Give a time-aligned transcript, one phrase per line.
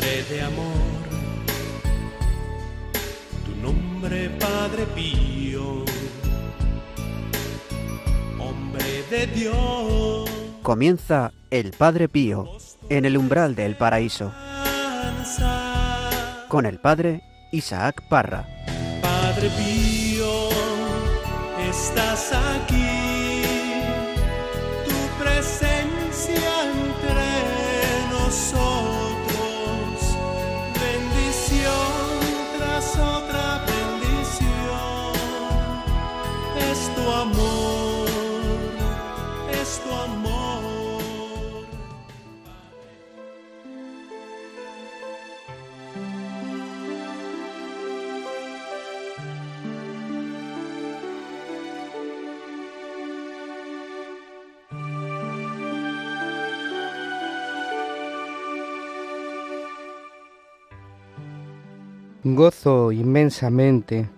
[0.00, 0.64] De amor,
[3.44, 5.84] tu nombre Padre Pío,
[8.38, 10.30] hombre de Dios.
[10.62, 12.48] Comienza el Padre Pío
[12.88, 14.32] en el umbral del paraíso.
[16.48, 17.22] Con el Padre
[17.52, 18.48] Isaac Parra.
[19.02, 19.89] Padre Pío,
[62.40, 64.08] Gozo inmensamente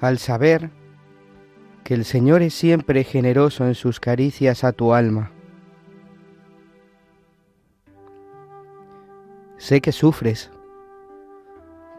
[0.00, 0.70] al saber
[1.84, 5.32] que el Señor es siempre generoso en sus caricias a tu alma.
[9.58, 10.50] Sé que sufres,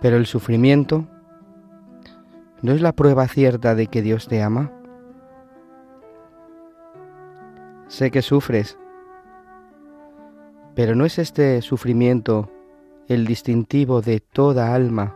[0.02, 1.06] pero el sufrimiento
[2.64, 4.72] no es la prueba cierta de que Dios te ama.
[7.88, 8.80] Sé que sufres,
[10.74, 12.50] pero no es este sufrimiento
[13.08, 15.16] el distintivo de toda alma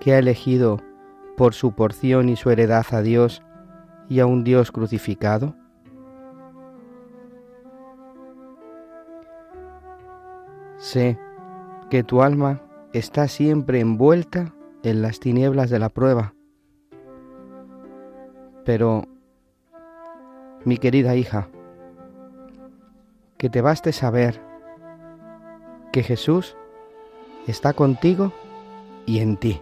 [0.00, 0.80] que ha elegido
[1.36, 3.42] por su porción y su heredad a Dios
[4.08, 5.54] y a un Dios crucificado?
[10.76, 11.18] Sé
[11.90, 16.34] que tu alma está siempre envuelta en las tinieblas de la prueba,
[18.68, 19.04] pero,
[20.66, 21.48] mi querida hija,
[23.38, 24.42] que te baste saber
[25.90, 26.57] que Jesús
[27.48, 28.32] está contigo
[29.06, 29.60] y en ti.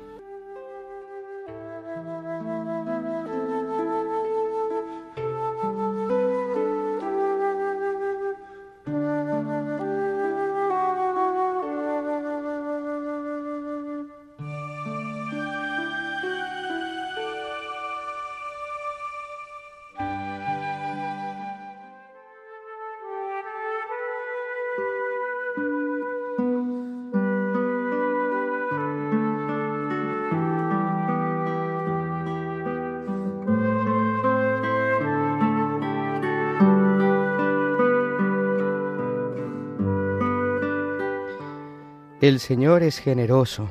[42.27, 43.69] El Señor es generoso.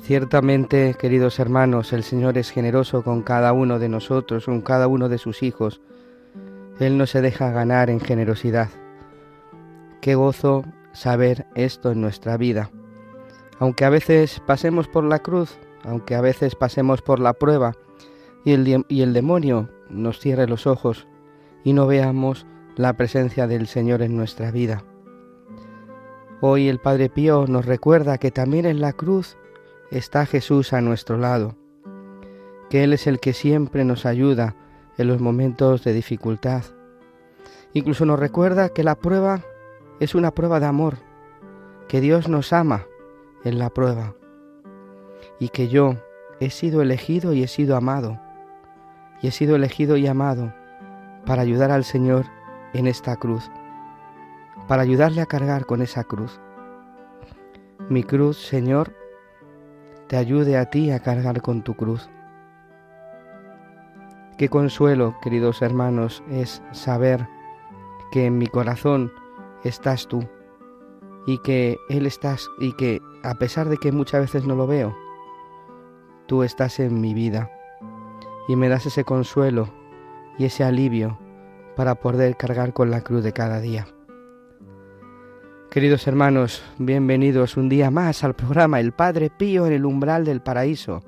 [0.00, 5.10] Ciertamente, queridos hermanos, el Señor es generoso con cada uno de nosotros, con cada uno
[5.10, 5.82] de sus hijos.
[6.80, 8.70] Él no se deja ganar en generosidad.
[10.00, 12.70] Qué gozo saber esto en nuestra vida.
[13.58, 17.74] Aunque a veces pasemos por la cruz, aunque a veces pasemos por la prueba
[18.46, 21.06] y el, y el demonio nos cierre los ojos
[21.62, 22.46] y no veamos
[22.76, 24.82] la presencia del Señor en nuestra vida.
[26.46, 29.38] Hoy el Padre Pío nos recuerda que también en la cruz
[29.90, 31.56] está Jesús a nuestro lado,
[32.68, 34.54] que Él es el que siempre nos ayuda
[34.98, 36.62] en los momentos de dificultad.
[37.72, 39.40] Incluso nos recuerda que la prueba
[40.00, 40.98] es una prueba de amor,
[41.88, 42.84] que Dios nos ama
[43.42, 44.14] en la prueba
[45.40, 45.96] y que yo
[46.40, 48.20] he sido elegido y he sido amado,
[49.22, 50.52] y he sido elegido y amado
[51.24, 52.26] para ayudar al Señor
[52.74, 53.50] en esta cruz
[54.68, 56.40] para ayudarle a cargar con esa cruz.
[57.88, 58.94] Mi cruz, Señor,
[60.08, 62.08] te ayude a ti a cargar con tu cruz.
[64.38, 67.28] Qué consuelo, queridos hermanos, es saber
[68.10, 69.12] que en mi corazón
[69.64, 70.28] estás tú
[71.26, 74.96] y que Él estás y que a pesar de que muchas veces no lo veo,
[76.26, 77.50] tú estás en mi vida
[78.48, 79.68] y me das ese consuelo
[80.38, 81.18] y ese alivio
[81.76, 83.86] para poder cargar con la cruz de cada día.
[85.74, 90.40] Queridos hermanos, bienvenidos un día más al programa El Padre Pío en el umbral del
[90.40, 91.02] paraíso.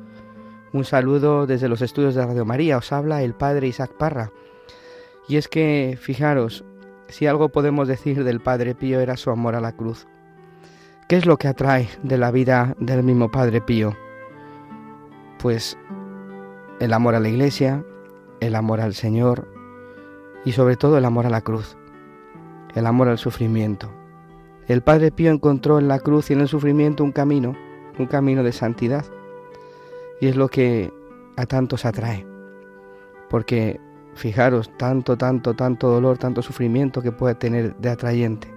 [0.72, 4.32] Un saludo desde los estudios de Radio María, os habla el Padre Isaac Parra.
[5.28, 6.64] Y es que, fijaros,
[7.06, 10.08] si algo podemos decir del Padre Pío era su amor a la cruz.
[11.08, 13.96] ¿Qué es lo que atrae de la vida del mismo Padre Pío?
[15.38, 15.78] Pues
[16.80, 17.84] el amor a la Iglesia,
[18.40, 19.46] el amor al Señor
[20.44, 21.76] y sobre todo el amor a la cruz,
[22.74, 24.05] el amor al sufrimiento.
[24.68, 27.54] El Padre Pío encontró en la cruz y en el sufrimiento un camino,
[27.98, 29.04] un camino de santidad.
[30.20, 30.92] Y es lo que
[31.36, 32.26] a tantos atrae.
[33.30, 33.78] Porque
[34.14, 38.52] fijaros, tanto, tanto, tanto dolor, tanto sufrimiento que puede tener de atrayente.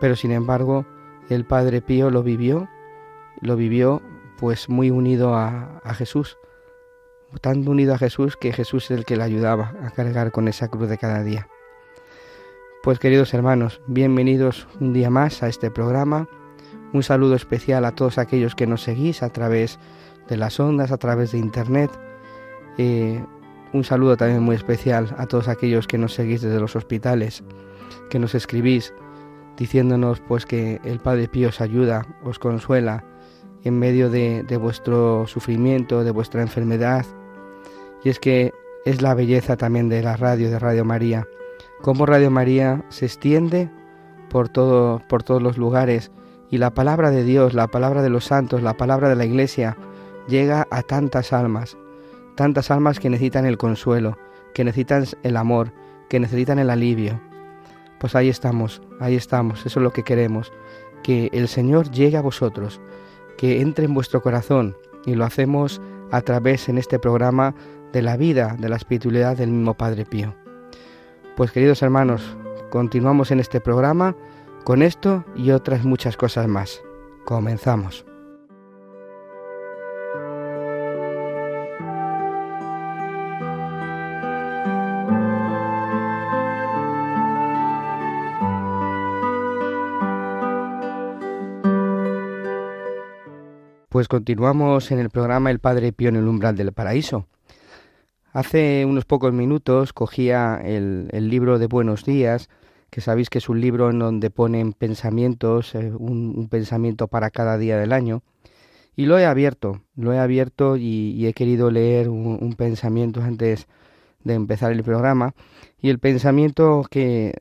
[0.00, 0.84] Pero sin embargo,
[1.28, 2.68] el Padre Pío lo vivió,
[3.40, 4.02] lo vivió
[4.38, 6.38] pues muy unido a, a Jesús,
[7.40, 10.68] tan unido a Jesús que Jesús es el que le ayudaba a cargar con esa
[10.68, 11.48] cruz de cada día.
[12.84, 16.28] Pues queridos hermanos, bienvenidos un día más a este programa.
[16.92, 19.78] Un saludo especial a todos aquellos que nos seguís a través
[20.28, 21.90] de las ondas, a través de internet.
[22.76, 23.24] Eh,
[23.72, 27.42] un saludo también muy especial a todos aquellos que nos seguís desde los hospitales,
[28.10, 28.92] que nos escribís
[29.56, 33.02] diciéndonos pues que el Padre Pío os ayuda, os consuela
[33.62, 37.06] en medio de, de vuestro sufrimiento, de vuestra enfermedad.
[38.04, 38.52] Y es que
[38.84, 41.26] es la belleza también de la radio, de Radio María
[41.84, 43.70] cómo Radio María se extiende
[44.30, 46.10] por, todo, por todos los lugares
[46.50, 49.76] y la palabra de Dios, la palabra de los santos, la palabra de la Iglesia
[50.26, 51.76] llega a tantas almas,
[52.36, 54.16] tantas almas que necesitan el consuelo,
[54.54, 55.74] que necesitan el amor,
[56.08, 57.20] que necesitan el alivio.
[58.00, 60.54] Pues ahí estamos, ahí estamos, eso es lo que queremos,
[61.02, 62.80] que el Señor llegue a vosotros,
[63.36, 67.54] que entre en vuestro corazón y lo hacemos a través en este programa
[67.92, 70.43] de la vida, de la espiritualidad del mismo Padre Pío.
[71.36, 72.36] Pues queridos hermanos,
[72.70, 74.14] continuamos en este programa
[74.62, 76.80] con esto y otras muchas cosas más.
[77.24, 78.06] Comenzamos.
[93.88, 97.26] Pues continuamos en el programa El Padre Pío en el umbral del paraíso.
[98.34, 102.48] Hace unos pocos minutos cogía el, libro de Buenos Días,
[102.90, 107.58] que sabéis que es un libro en donde ponen pensamientos, eh, un, pensamiento para cada
[107.58, 108.24] día del año,
[108.96, 113.68] y lo he abierto, lo he abierto y, he querido leer un, pensamiento antes
[114.24, 115.36] de empezar el programa,
[115.80, 117.34] y el pensamiento que,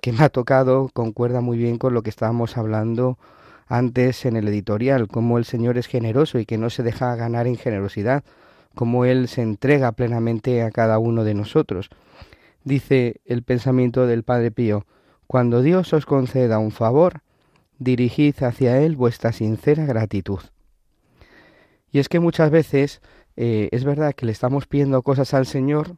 [0.00, 3.18] que me ha tocado concuerda muy bien con lo que estábamos hablando
[3.66, 7.46] antes en el editorial, cómo el Señor es generoso y que no se deja ganar
[7.46, 8.24] en generosidad
[8.74, 11.90] como Él se entrega plenamente a cada uno de nosotros.
[12.64, 14.86] Dice el pensamiento del Padre Pío,
[15.26, 17.22] cuando Dios os conceda un favor,
[17.78, 20.40] dirigid hacia Él vuestra sincera gratitud.
[21.90, 23.00] Y es que muchas veces
[23.36, 25.96] eh, es verdad que le estamos pidiendo cosas al Señor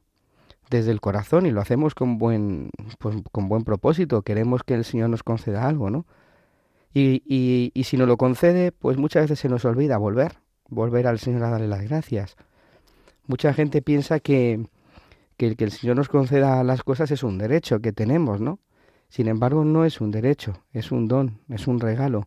[0.70, 4.84] desde el corazón y lo hacemos con buen, pues, con buen propósito, queremos que el
[4.84, 6.06] Señor nos conceda algo, ¿no?
[6.92, 10.38] Y, y, y si nos lo concede, pues muchas veces se nos olvida volver,
[10.68, 12.36] volver al Señor a darle las gracias.
[13.26, 14.66] Mucha gente piensa que,
[15.36, 18.58] que, que el Señor nos conceda las cosas es un derecho que tenemos, ¿no?
[19.08, 22.26] Sin embargo, no es un derecho, es un don, es un regalo,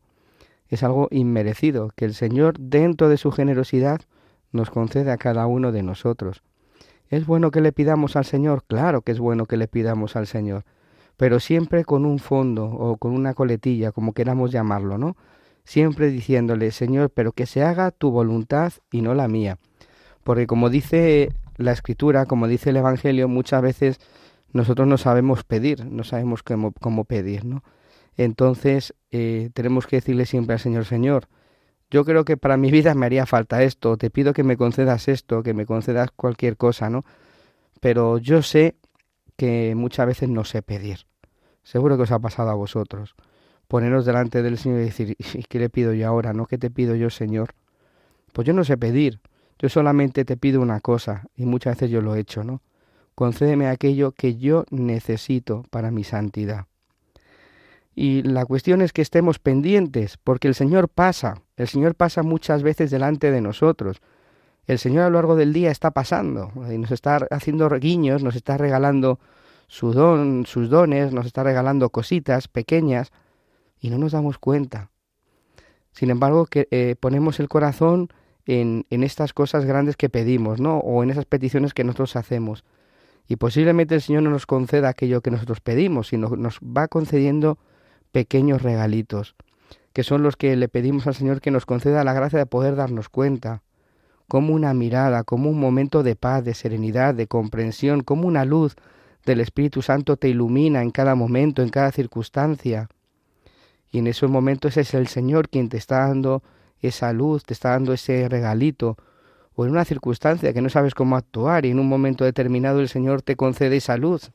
[0.69, 4.01] es algo inmerecido que el Señor, dentro de su generosidad,
[4.51, 6.43] nos concede a cada uno de nosotros.
[7.09, 8.63] ¿Es bueno que le pidamos al Señor?
[8.67, 10.63] Claro que es bueno que le pidamos al Señor,
[11.15, 15.15] pero siempre con un fondo o con una coletilla, como queramos llamarlo, ¿no?
[15.63, 19.57] Siempre diciéndole, Señor, pero que se haga tu voluntad y no la mía.
[20.27, 23.97] Porque como dice la escritura, como dice el Evangelio, muchas veces
[24.51, 27.63] nosotros no sabemos pedir, no sabemos cómo, cómo pedir, ¿no?
[28.17, 31.29] Entonces eh, tenemos que decirle siempre al Señor, Señor,
[31.89, 35.07] yo creo que para mi vida me haría falta esto, te pido que me concedas
[35.07, 37.05] esto, que me concedas cualquier cosa, ¿no?
[37.79, 38.75] Pero yo sé
[39.37, 41.07] que muchas veces no sé pedir.
[41.63, 43.15] Seguro que os ha pasado a vosotros.
[43.69, 46.33] Poneros delante del Señor y decir, ¿y qué le pido yo ahora?
[46.33, 46.47] ¿No?
[46.47, 47.53] ¿Qué te pido yo, Señor?
[48.33, 49.21] Pues yo no sé pedir.
[49.59, 52.61] Yo solamente te pido una cosa, y muchas veces yo lo he hecho, ¿no?
[53.15, 56.67] Concédeme aquello que yo necesito para mi santidad.
[57.95, 62.61] Y la cuestión es que estemos pendientes, porque el Señor pasa, el Señor pasa muchas
[62.61, 64.01] veces delante de nosotros.
[64.67, 68.35] El Señor a lo largo del día está pasando, y nos está haciendo guiños, nos
[68.35, 69.19] está regalando
[69.67, 73.11] sus dones, nos está regalando cositas pequeñas,
[73.79, 74.91] y no nos damos cuenta.
[75.91, 78.09] Sin embargo, que eh, ponemos el corazón
[78.47, 80.77] en, estas cosas grandes que pedimos, ¿no?
[80.77, 82.63] O en esas peticiones que nosotros hacemos.
[83.27, 87.59] Y posiblemente el Señor no nos conceda aquello que nosotros pedimos, sino nos va concediendo
[88.13, 89.35] pequeños regalitos,
[89.91, 92.77] que son los que le pedimos al Señor que nos conceda la gracia de poder
[92.77, 93.63] darnos cuenta,
[94.29, 98.75] como una mirada, como un momento de paz, de serenidad, de comprensión, como una luz
[99.25, 102.87] del Espíritu Santo te ilumina en cada momento, en cada circunstancia.
[103.91, 106.43] Y en esos momentos es el Señor quien te está dando
[106.81, 108.97] esa luz, te está dando ese regalito,
[109.55, 112.89] o en una circunstancia que no sabes cómo actuar y en un momento determinado el
[112.89, 114.31] Señor te concede esa luz.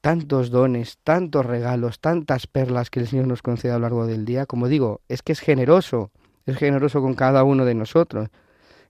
[0.00, 4.24] Tantos dones, tantos regalos, tantas perlas que el Señor nos concede a lo largo del
[4.24, 6.10] día, como digo, es que es generoso,
[6.46, 8.28] es generoso con cada uno de nosotros.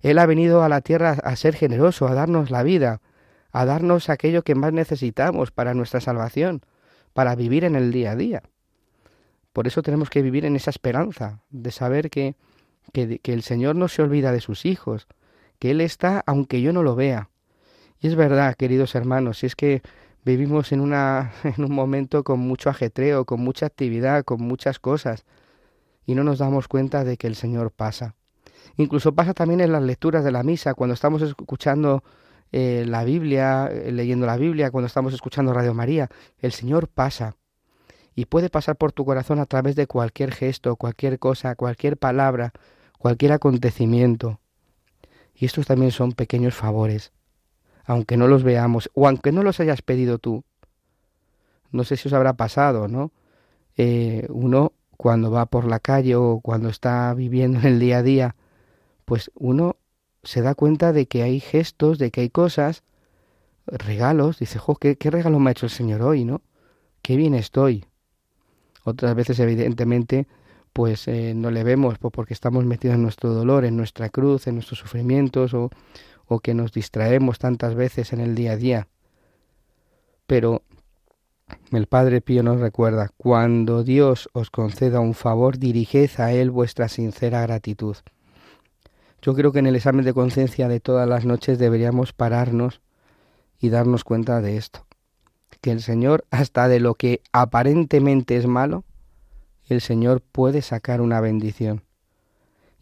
[0.02, 3.00] Él ha venido a la tierra a ser generoso, a darnos la vida,
[3.50, 6.62] a darnos aquello que más necesitamos para nuestra salvación,
[7.12, 8.42] para vivir en el día a día.
[9.52, 12.34] Por eso tenemos que vivir en esa esperanza de saber que,
[12.92, 15.06] que, el Señor no se olvida de sus hijos,
[15.58, 17.30] que Él está aunque yo no lo vea.
[18.00, 19.82] Y es verdad, queridos hermanos, es que
[20.24, 25.24] vivimos en, una, en un momento con mucho ajetreo, con mucha actividad, con muchas cosas,
[26.06, 28.14] y no nos damos cuenta de que el Señor pasa.
[28.76, 32.02] Incluso pasa también en las lecturas de la misa, cuando estamos escuchando
[32.52, 37.36] eh, la Biblia, eh, leyendo la Biblia, cuando estamos escuchando Radio María, el Señor pasa.
[38.20, 42.52] Y puede pasar por tu corazón a través de cualquier gesto, cualquier cosa, cualquier palabra,
[42.98, 44.40] cualquier acontecimiento.
[45.34, 47.12] Y estos también son pequeños favores,
[47.86, 50.44] aunque no los veamos o aunque no los hayas pedido tú.
[51.72, 53.10] No sé si os habrá pasado, ¿no?
[53.78, 58.02] Eh, uno cuando va por la calle o cuando está viviendo en el día a
[58.02, 58.36] día,
[59.06, 59.76] pues uno
[60.24, 62.82] se da cuenta de que hay gestos, de que hay cosas,
[63.64, 66.42] regalos, dice, jo, ¿qué, regalo me ha hecho el Señor hoy, no?
[67.00, 67.86] Qué bien estoy.
[68.84, 70.26] Otras veces, evidentemente,
[70.72, 74.46] pues eh, no le vemos pues, porque estamos metidos en nuestro dolor, en nuestra cruz,
[74.46, 75.70] en nuestros sufrimientos o,
[76.26, 78.88] o que nos distraemos tantas veces en el día a día.
[80.26, 80.62] Pero
[81.72, 86.88] el Padre Pío nos recuerda, cuando Dios os conceda un favor, diriged a Él vuestra
[86.88, 87.96] sincera gratitud.
[89.22, 92.80] Yo creo que en el examen de conciencia de todas las noches deberíamos pararnos
[93.58, 94.86] y darnos cuenta de esto,
[95.60, 98.84] que el Señor, hasta de lo que aparentemente es malo,
[99.68, 101.82] el Señor puede sacar una bendición.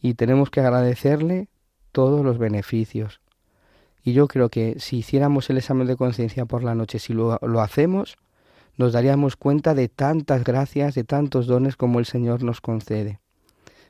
[0.01, 1.49] Y tenemos que agradecerle
[1.93, 3.21] todos los beneficios.
[4.03, 7.39] Y yo creo que si hiciéramos el examen de conciencia por la noche, si lo,
[7.61, 8.17] hacemos,
[8.77, 13.21] nos daríamos cuenta de tantas gracias, de tantos dones como el Señor nos concede.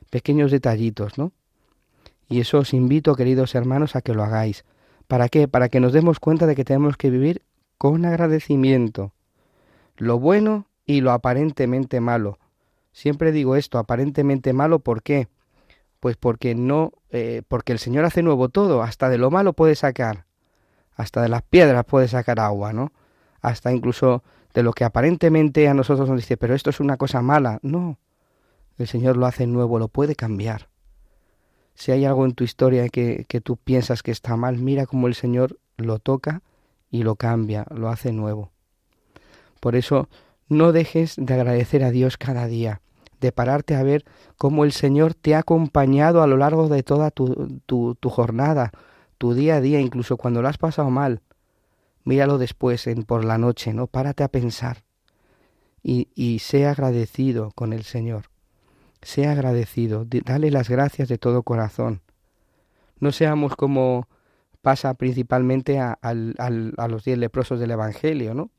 [0.09, 1.31] Pequeños detallitos, ¿no?
[2.27, 4.65] Y eso os invito, queridos hermanos, a que lo hagáis.
[5.07, 5.47] ¿Para qué?
[5.47, 7.43] Para que nos demos cuenta de que tenemos que vivir
[7.79, 9.13] con agradecimiento.
[9.95, 12.37] Lo bueno y lo aparentemente malo.
[12.91, 15.29] Siempre digo esto, aparentemente malo, ¿por qué?
[16.01, 19.75] Pues porque no, eh, porque el Señor hace nuevo todo, hasta de lo malo puede
[19.75, 20.25] sacar,
[20.95, 22.91] hasta de las piedras puede sacar agua, ¿no?
[23.41, 27.21] Hasta incluso de lo que aparentemente a nosotros nos dice, pero esto es una cosa
[27.21, 27.59] mala.
[27.61, 27.97] No,
[28.77, 30.67] el Señor lo hace nuevo, lo puede cambiar.
[31.75, 35.07] Si hay algo en tu historia que, que tú piensas que está mal, mira cómo
[35.07, 36.41] el Señor lo toca
[36.89, 38.51] y lo cambia, lo hace nuevo.
[39.59, 40.09] Por eso,
[40.47, 42.81] no dejes de agradecer a Dios cada día,
[43.19, 44.05] de pararte a ver
[44.37, 48.71] cómo el Señor te ha acompañado a lo largo de toda tu, tu, jornada,
[49.17, 51.21] tu día a día, incluso cuando lo has pasado mal.
[52.03, 53.87] Míralo después en, por la noche, ¿no?
[53.87, 54.83] Párate a pensar
[55.83, 58.29] y, y sea agradecido con el Señor
[59.01, 62.01] sea agradecido, dale las gracias de todo corazón.
[62.99, 64.07] No seamos como
[64.61, 68.49] pasa principalmente a, los diez leprosos del Evangelio, ¿no?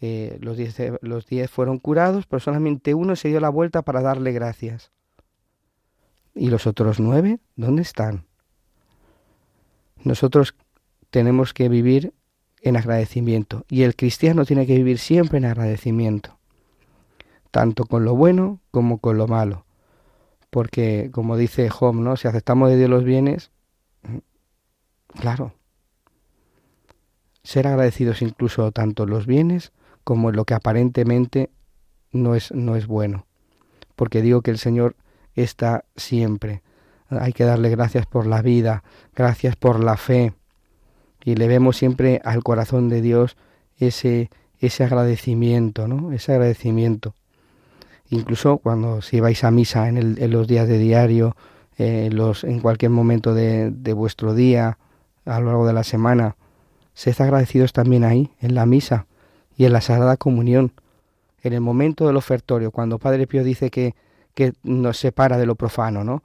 [0.00, 4.02] Eh, los, diez, los diez fueron curados, pero solamente uno se dio la vuelta para
[4.02, 4.90] darle gracias.
[6.34, 7.38] ¿Y los otros nueve?
[7.56, 8.26] ¿Dónde están?
[10.02, 10.56] Nosotros
[11.10, 12.12] tenemos que vivir
[12.62, 16.38] en agradecimiento y el cristiano tiene que vivir siempre en agradecimiento
[17.52, 19.64] tanto con lo bueno como con lo malo.
[20.50, 22.16] Porque, como dice Job, ¿no?
[22.16, 23.51] Si aceptamos de Dios los bienes,
[25.18, 25.52] claro,
[27.42, 29.72] ser agradecidos incluso tanto en los bienes
[30.04, 31.50] como en lo que aparentemente
[32.12, 33.26] no es, no es bueno.
[33.96, 34.96] Porque digo que el Señor
[35.34, 36.62] está siempre.
[37.08, 38.82] Hay que darle gracias por la vida,
[39.14, 40.32] gracias por la fe.
[41.24, 43.36] Y le vemos siempre al corazón de Dios
[43.78, 46.12] ese, ese agradecimiento, ¿no?
[46.12, 47.14] Ese agradecimiento.
[48.10, 51.36] Incluso cuando si vais a misa en, el, en los días de diario,
[51.78, 52.10] eh,
[52.42, 54.78] en cualquier momento de, vuestro día,
[55.24, 56.36] a lo largo de la semana,
[56.94, 59.06] sed agradecidos también ahí, en la misa
[59.56, 60.72] y en la Sagrada Comunión.
[61.42, 63.94] En el momento del ofertorio, cuando Padre Pío dice que,
[64.34, 66.22] que nos separa de lo profano, ¿no?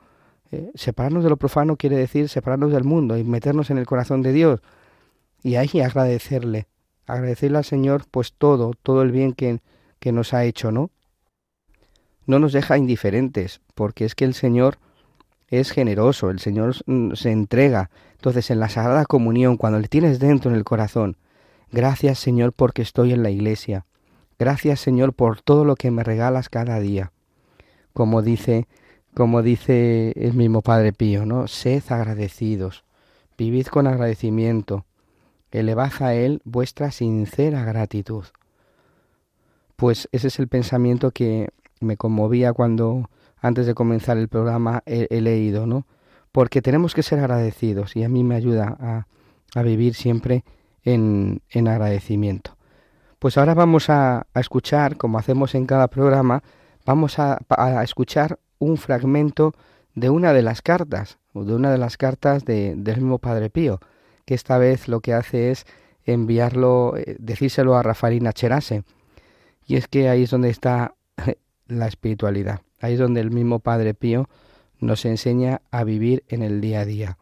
[0.51, 4.22] Eh, separarnos de lo profano quiere decir separarnos del mundo y meternos en el corazón
[4.22, 4.62] de Dios.
[5.44, 6.68] Y ahí agradecerle,
[7.06, 9.60] agradecerle al Señor pues todo, todo el bien que,
[10.00, 10.89] que nos ha hecho, ¿no?
[12.27, 14.77] no nos deja indiferentes, porque es que el Señor
[15.48, 16.75] es generoso, el Señor
[17.16, 17.89] se entrega.
[18.18, 21.18] Entonces, en la Sagrada Comunión, cuando le tienes dentro en el corazón,
[21.72, 23.86] gracias Señor porque estoy en la iglesia.
[24.40, 27.12] Gracias Señor por todo lo que me regalas cada día.
[27.94, 28.68] Como dice,
[29.14, 31.48] como dice el mismo Padre Pío, ¿no?
[31.48, 32.84] Sed agradecidos,
[33.38, 34.86] vivid con agradecimiento,
[35.52, 38.26] elevad a Él vuestra sincera gratitud.
[39.76, 43.10] Pues ese es el pensamiento que me conmovía cuando
[43.40, 45.86] antes de comenzar el programa he, leído, ¿no?
[46.38, 49.08] Porque tenemos que ser agradecidos y a mí me ayuda a,
[49.56, 50.44] a vivir siempre
[50.84, 52.58] en, en, agradecimiento.
[53.17, 56.44] Pues ahora vamos a, a, escuchar, como hacemos en cada programa,
[56.86, 57.39] vamos a,
[57.84, 59.56] escuchar un fragmento
[59.96, 63.79] de una de las cartas, de una de las cartas del mismo Padre Pío,
[64.25, 65.65] que esta vez lo que hace es
[66.06, 68.84] enviarlo, eh, decírselo a Rafaelina Cherase.
[69.65, 70.94] Y es que ahí es donde está
[71.65, 72.62] la espiritualidad.
[72.79, 74.29] Ahí es donde el mismo Padre Pío
[74.80, 77.18] nos enseña a vivir en el día a día.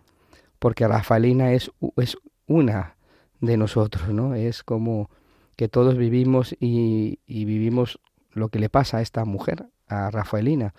[0.60, 2.96] Porque Rafaelina es, es una
[3.40, 4.36] de nosotros, ¿no?
[4.36, 5.10] Es como
[5.56, 8.00] que todos vivimos y, y vivimos
[8.34, 10.74] lo que le pasa a esta mujer, a Rafaelina.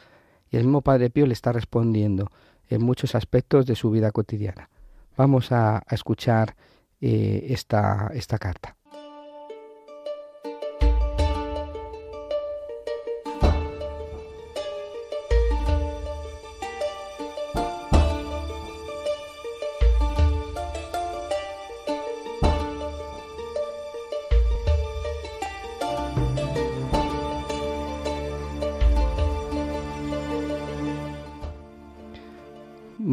[0.51, 2.31] Y el mismo Padre Pío le está respondiendo
[2.69, 4.69] en muchos aspectos de su vida cotidiana.
[5.17, 6.57] Vamos a, escuchar
[7.01, 8.76] eh, esta, esta carta.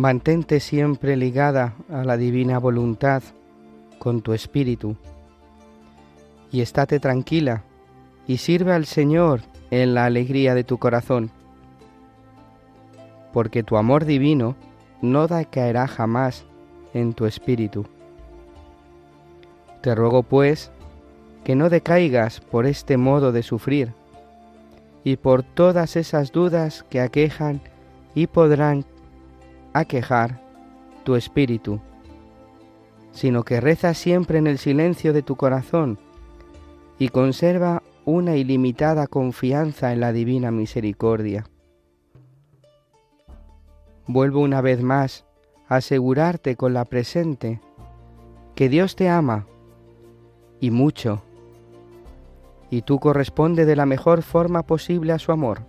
[0.03, 3.24] Mantente siempre ligada a la divina voluntad
[4.00, 4.98] con tu espíritu
[6.51, 7.63] y estate tranquila
[8.27, 9.39] y sirve al Señor
[9.72, 11.31] en la alegría de tu corazón,
[13.31, 14.57] porque tu amor divino
[15.01, 16.43] no decaerá jamás
[16.93, 17.86] en tu espíritu.
[19.79, 20.69] Te ruego pues
[21.45, 23.93] que no decaigas por este modo de sufrir
[25.05, 27.62] y por todas esas dudas que aquejan
[28.15, 28.83] y podrán
[29.73, 30.41] a quejar
[31.03, 31.81] tu espíritu,
[33.11, 35.99] sino que reza siempre en el silencio de tu corazón
[36.97, 41.45] y conserva una ilimitada confianza en la divina misericordia.
[44.07, 45.25] Vuelvo una vez más
[45.67, 47.61] a asegurarte con la presente
[48.55, 49.47] que Dios te ama
[50.59, 51.23] y mucho,
[52.69, 55.61] y tú corresponde de la mejor forma posible a su amor.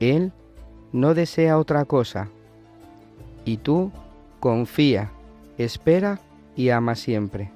[0.00, 0.32] Él
[0.92, 2.28] no desea otra cosa
[3.44, 3.90] y tú
[4.40, 5.10] confía,
[5.58, 6.20] espera
[6.56, 7.50] y ama siempre.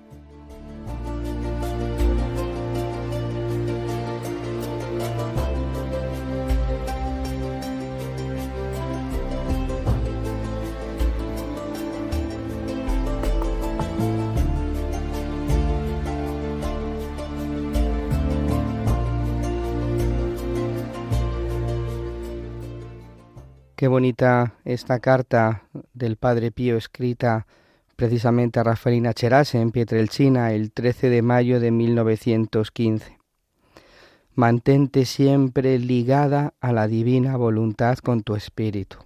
[23.76, 27.46] Qué bonita esta carta del Padre Pío escrita
[27.94, 33.18] precisamente a Rafaelina Cherase en Pietrelcina el 13 de mayo de 1915.
[34.34, 38.96] Mantente siempre ligada a la divina voluntad con tu espíritu.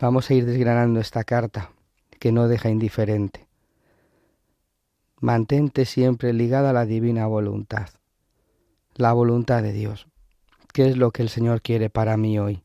[0.00, 1.72] Vamos a ir desgranando esta carta
[2.18, 3.46] que no deja indiferente.
[5.20, 7.90] Mantente siempre ligada a la divina voluntad,
[8.94, 10.08] la voluntad de Dios.
[10.72, 12.64] ¿Qué es lo que el Señor quiere para mí hoy?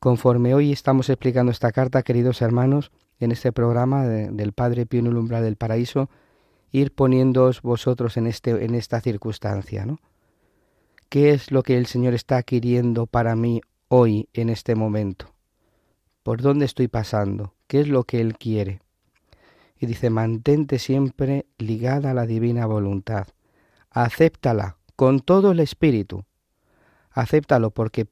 [0.00, 5.08] Conforme hoy estamos explicando esta carta, queridos hermanos, en este programa del Padre Pío en
[5.08, 6.08] el umbral del paraíso,
[6.72, 10.00] ir poniéndoos vosotros en, este, en esta circunstancia, ¿no?
[11.10, 15.34] ¿Qué es lo que el Señor está queriendo para mí hoy, en este momento?
[16.22, 17.52] ¿Por dónde estoy pasando?
[17.66, 18.80] ¿Qué es lo que Él quiere?
[19.78, 23.26] Y dice, mantente siempre ligada a la divina voluntad.
[23.90, 26.24] Acéptala con todo el espíritu.
[27.10, 28.06] Acéptalo porque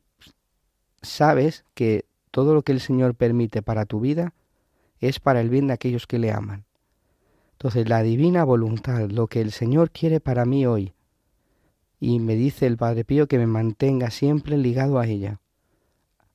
[1.03, 4.33] sabes que todo lo que el Señor permite para tu vida
[5.01, 6.65] es para el bien de aquellos que le aman.
[7.53, 10.93] Entonces la divina voluntad, lo que el Señor quiere para mí hoy,
[12.01, 15.41] y me dice el Padre Pío que me mantenga siempre ligado a ella,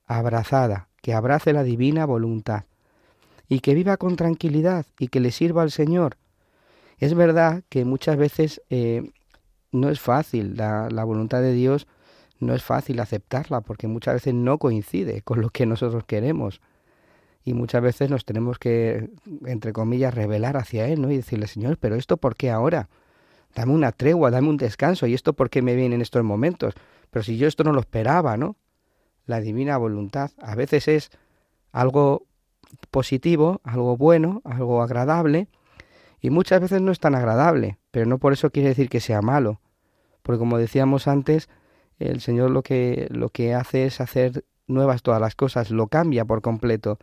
[0.06, 2.64] abrazada, que abrace la divina voluntad,
[3.48, 6.16] y que viva con tranquilidad y que le sirva al Señor.
[6.98, 9.10] Es verdad que muchas veces eh,
[9.72, 11.86] no es fácil la, la voluntad de Dios
[12.38, 16.60] no es fácil aceptarla porque muchas veces no coincide con lo que nosotros queremos.
[17.44, 19.10] Y muchas veces nos tenemos que,
[19.44, 21.10] entre comillas, revelar hacia Él, ¿no?
[21.10, 22.88] Y decirle, Señor, pero esto por qué ahora?
[23.54, 25.06] Dame una tregua, dame un descanso.
[25.06, 26.74] ¿Y esto por qué me viene en estos momentos?
[27.10, 28.56] Pero si yo esto no lo esperaba, ¿no?
[29.26, 31.10] La divina voluntad a veces es
[31.70, 32.26] algo
[32.90, 35.48] positivo, algo bueno, algo agradable,
[36.20, 39.20] y muchas veces no es tan agradable, pero no por eso quiere decir que sea
[39.20, 39.60] malo.
[40.22, 41.50] Porque como decíamos antes,
[41.98, 46.24] el Señor lo que, lo que hace es hacer nuevas todas las cosas, lo cambia
[46.24, 46.98] por completo,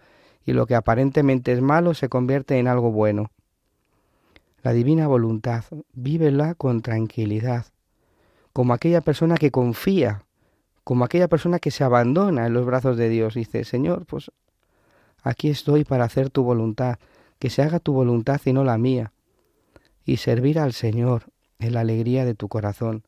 [0.46, 3.32] y lo que aparentemente es malo se convierte en algo bueno.
[4.64, 7.66] La divina voluntad, vívela con tranquilidad,
[8.54, 10.26] como aquella persona que confía,
[10.84, 13.36] como aquella persona que se abandona en los brazos de Dios.
[13.36, 14.32] Dice, Señor, pues
[15.24, 17.00] aquí estoy para hacer tu voluntad,
[17.40, 19.14] que se haga tu voluntad y no la mía,
[20.06, 21.24] y servir al Señor
[21.60, 23.04] en la alegría de tu corazón.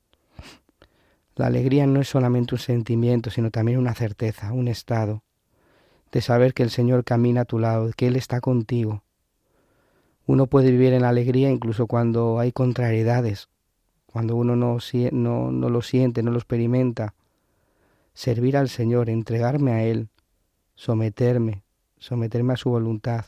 [1.35, 5.23] La alegría no es solamente un sentimiento, sino también una certeza, un estado,
[6.11, 9.03] de saber que el Señor camina a tu lado, que Él está contigo.
[10.25, 13.49] Uno puede vivir en alegría incluso cuando hay contrariedades,
[14.05, 14.77] cuando uno no,
[15.11, 17.15] no, no lo siente, no lo experimenta.
[18.13, 20.09] Servir al Señor, entregarme a Él,
[20.75, 21.63] someterme,
[21.97, 23.25] someterme a su voluntad.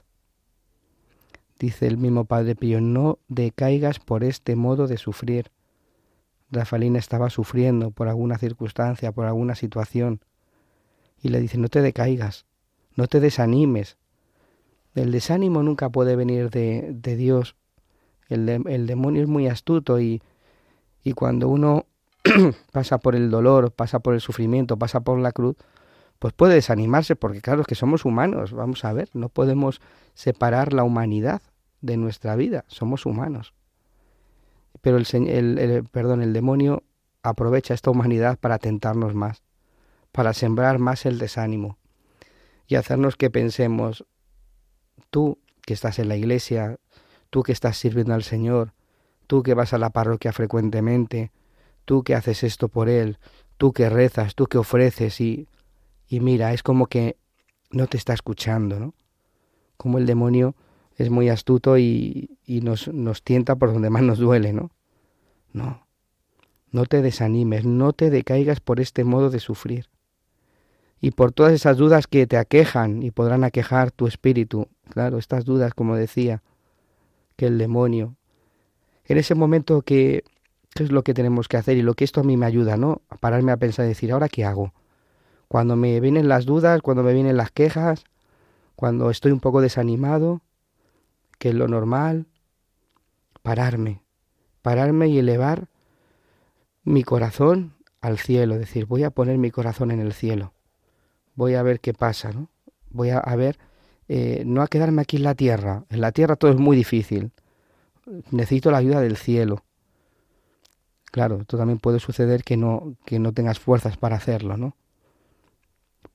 [1.58, 5.52] Dice el mismo Padre Pío, no decaigas por este modo de sufrir.
[6.56, 10.22] Rafaelina estaba sufriendo por alguna circunstancia, por alguna situación,
[11.22, 12.46] y le dice, no te decaigas,
[12.96, 13.98] no te desanimes.
[14.96, 17.56] El desánimo nunca puede venir de, de Dios.
[18.30, 20.22] El, el, demonio es muy astuto y,
[21.04, 21.86] y cuando uno
[22.72, 25.56] pasa por el dolor, pasa por el sufrimiento, pasa por la cruz,
[26.20, 29.82] pues puede desanimarse porque claro es que somos humanos, vamos a ver, no podemos
[30.14, 31.42] separar la humanidad
[31.82, 33.54] de nuestra vida, somos humanos.
[34.82, 36.84] Pero el, el, perdón, el demonio
[37.24, 39.44] aprovecha esta humanidad para tentarnos más,
[40.12, 41.78] para sembrar más el desánimo
[42.68, 44.06] y hacernos que pensemos,
[45.10, 46.78] tú que estás en la iglesia,
[47.30, 48.74] tú que estás sirviendo al Señor,
[49.28, 51.32] tú que vas a la parroquia frecuentemente,
[51.86, 53.18] tú que haces esto por Él,
[53.58, 55.48] tú que rezas, tú que ofreces y,
[56.08, 57.18] y mira, es como que
[57.72, 58.94] no te está escuchando, ¿no?
[59.78, 60.56] Como el demonio
[60.96, 64.72] es muy astuto y, y nos, nos tienta por donde más nos duele, ¿no?
[65.54, 65.88] No,
[66.72, 69.90] no te desanimes, no te decaigas por este modo de sufrir
[71.00, 74.68] y por todas esas dudas que te aquejan y podrán aquejar tu espíritu.
[74.90, 76.42] Claro, estas dudas, como decía,
[77.36, 78.16] que el demonio.
[79.06, 80.24] En ese momento que
[80.74, 82.76] qué es lo que tenemos que hacer y lo que esto a mí me ayuda,
[82.76, 83.02] ¿no?
[83.10, 84.74] A pararme a pensar y decir, ¿ahora qué hago?
[85.48, 88.04] Cuando me vienen las dudas, cuando me vienen las quejas,
[88.76, 90.42] cuando estoy un poco desanimado,
[91.38, 92.28] que es lo normal,
[93.42, 94.02] pararme,
[94.62, 95.68] pararme y elevar
[96.84, 100.56] mi corazón al cielo, decir, voy a poner mi corazón en el cielo
[101.36, 102.50] voy a ver qué pasa, ¿no?
[102.90, 103.60] Voy a, ver,
[104.08, 105.84] eh, no a quedarme aquí en la tierra.
[105.90, 107.32] En la tierra todo es muy difícil.
[108.32, 109.66] Necesito la ayuda del cielo.
[111.12, 114.76] Claro, esto también puede suceder que no, que no tengas fuerzas para hacerlo, ¿no?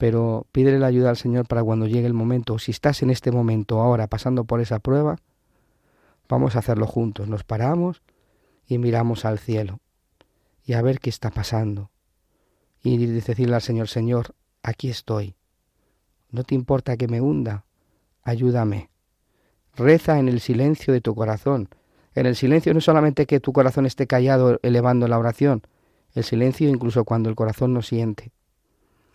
[0.00, 2.58] Pero pídele la ayuda al Señor para cuando llegue el momento.
[2.58, 5.18] Si estás en este momento ahora pasando por esa prueba,
[6.26, 7.28] vamos a hacerlo juntos.
[7.28, 8.00] Nos paramos
[8.66, 9.78] y miramos al cielo
[10.64, 11.90] y a ver qué está pasando.
[12.82, 15.34] Y decirle al Señor, Señor, aquí estoy.
[16.30, 17.66] No te importa que me hunda,
[18.22, 18.88] ayúdame.
[19.76, 21.68] Reza en el silencio de tu corazón.
[22.14, 25.60] En el silencio no solamente que tu corazón esté callado elevando la oración,
[26.14, 28.32] el silencio incluso cuando el corazón no siente,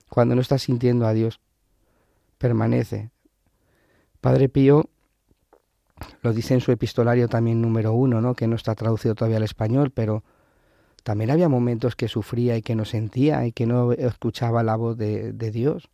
[0.10, 1.40] cuando no estás sintiendo a Dios,
[2.38, 3.12] permanece.
[4.22, 4.90] Padre Pío
[6.22, 8.34] lo dice en su epistolario también número uno, ¿no?
[8.34, 10.24] que no está traducido todavía al español, pero
[11.04, 14.98] también había momentos que sufría y que no sentía y que no escuchaba la voz
[14.98, 15.90] de, Dios.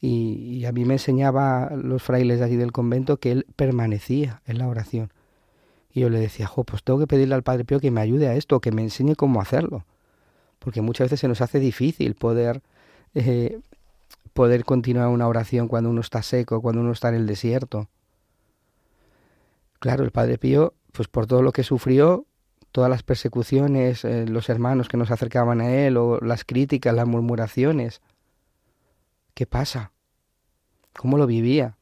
[0.00, 4.58] Y, a mí me enseñaba los frailes de allí del convento que él permanecía en
[4.58, 5.12] la oración.
[5.92, 8.28] Y yo le decía, jo, pues tengo que pedirle al Padre Pío que me ayude
[8.28, 9.84] a esto, que me enseñe cómo hacerlo.
[10.64, 12.62] Porque muchas veces se nos hace difícil poder,
[13.14, 13.60] eh,
[14.32, 17.88] poder continuar una oración cuando uno está seco, cuando uno está en el desierto.
[19.78, 22.24] Claro, el Padre Pío, pues por todo lo que sufrió,
[22.72, 27.06] todas las persecuciones, eh, los hermanos que nos acercaban a él, o las críticas, las
[27.06, 28.00] murmuraciones.
[29.34, 29.92] ¿Qué pasa?
[30.96, 31.76] ¿Cómo lo vivía?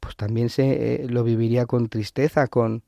[0.00, 2.82] Pues también se eh, lo viviría con tristeza, con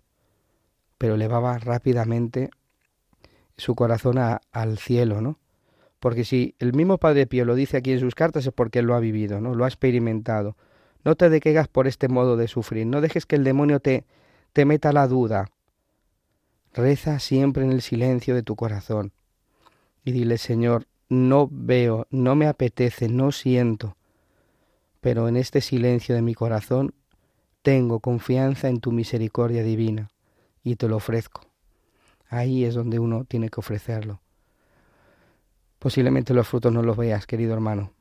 [0.97, 2.49] pero elevaba rápidamente
[3.57, 5.39] su corazón al cielo, ¿no?
[6.01, 8.87] Porque si el mismo Padre Pío lo dice aquí en sus cartas es porque él
[8.87, 9.55] lo ha vivido, ¿no?
[9.55, 10.57] Lo ha experimentado.
[11.05, 14.05] No te dequegas por este modo de sufrir, no dejes que el demonio te,
[14.53, 15.47] te meta la duda,
[16.75, 19.13] Reza siempre en el silencio de tu corazón
[20.05, 23.97] y dile, Señor, no veo, no me apetece, no siento,
[25.01, 26.93] pero en este silencio de mi corazón
[27.63, 30.11] tengo confianza en tu misericordia divina
[30.65, 31.43] y te lo ofrezco.
[32.29, 34.21] Ahí es donde uno tiene que ofrecerlo.
[35.79, 37.93] Posiblemente los frutos no los veas, querido hermano.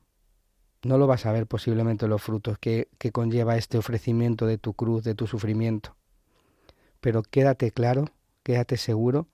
[0.83, 4.73] No lo vas a ver posiblemente los frutos que, que conlleva este ofrecimiento de tu
[4.73, 5.95] cruz, de tu sufrimiento.
[6.99, 8.05] Pero quédate claro
[8.43, 9.27] quédate seguro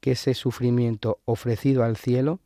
[0.00, 2.40] que ese sufrimiento ofrecido al cielo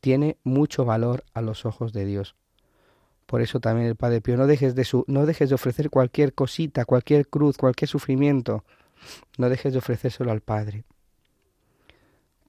[0.00, 2.34] tiene mucho valor a los ojos de Dios.
[3.26, 6.34] Por eso también el Padre Pío, no dejes de, su, no dejes de ofrecer cualquier
[6.34, 8.64] cosita, cualquier cruz, cualquier sufrimiento,
[9.38, 10.84] no dejes de ofrecérselo al Padre.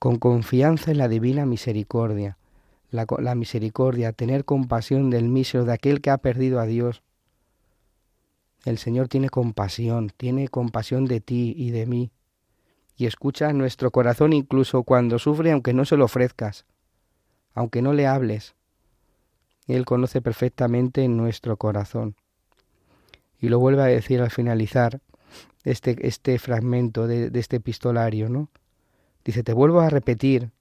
[0.01, 2.39] Con confianza en la divina misericordia,
[2.89, 7.03] la, misericordia, tener compasión del mísero, de aquel que ha perdido a Dios.
[8.65, 12.11] El Señor tiene compasión, tiene compasión de ti y de mí
[12.97, 16.65] y escucha nuestro corazón incluso cuando sufre aunque no se lo ofrezcas.
[17.53, 18.55] aunque no le hables.
[19.67, 22.15] Él conoce perfectamente nuestro corazón.
[23.39, 24.99] Y lo vuelve a decir al finalizar
[25.63, 28.49] este, este fragmento de, de este epistolario, ¿no?
[29.23, 30.51] Dice, te vuelvo a repetir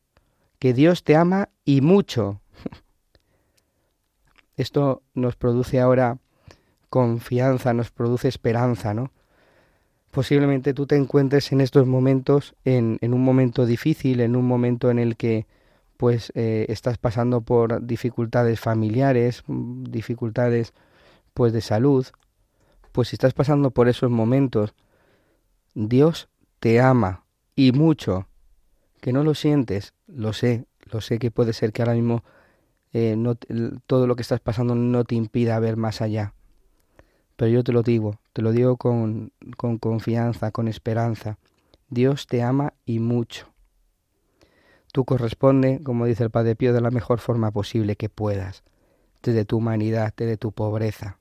[0.59, 2.40] que Dios te ama y mucho.
[4.57, 6.18] Esto nos produce ahora
[6.90, 9.11] confianza, nos produce esperanza, ¿no?
[10.11, 14.90] Posiblemente tú te encuentres en estos momentos, en, en un momento difícil, en un momento
[14.90, 15.46] en el que
[16.01, 20.73] pues eh, estás pasando por dificultades familiares, dificultades
[21.35, 22.07] pues de salud,
[22.92, 24.75] pues si estás pasando por esos momentos,
[25.75, 28.27] Dios te ama y mucho,
[29.00, 32.22] que no lo sientes, lo sé, lo sé que puede ser que ahora mismo
[32.92, 33.16] eh,
[33.86, 36.34] todo lo que estás pasando no te impida ver más allá.
[37.36, 41.38] Pero yo te lo digo, te lo digo con, con confianza, con esperanza.
[41.88, 43.48] Dios te ama y mucho.
[44.92, 48.64] Tú corresponde, como dice el Padre Pío, de la mejor forma posible que puedas,
[49.22, 51.18] desde tu humanidad, desde tu pobreza.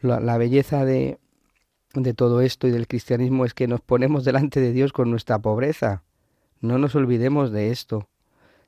[0.00, 1.18] La, la belleza de,
[1.94, 5.38] de todo esto y del cristianismo es que nos ponemos delante de Dios con nuestra
[5.38, 6.04] pobreza.
[6.60, 8.08] No nos olvidemos de esto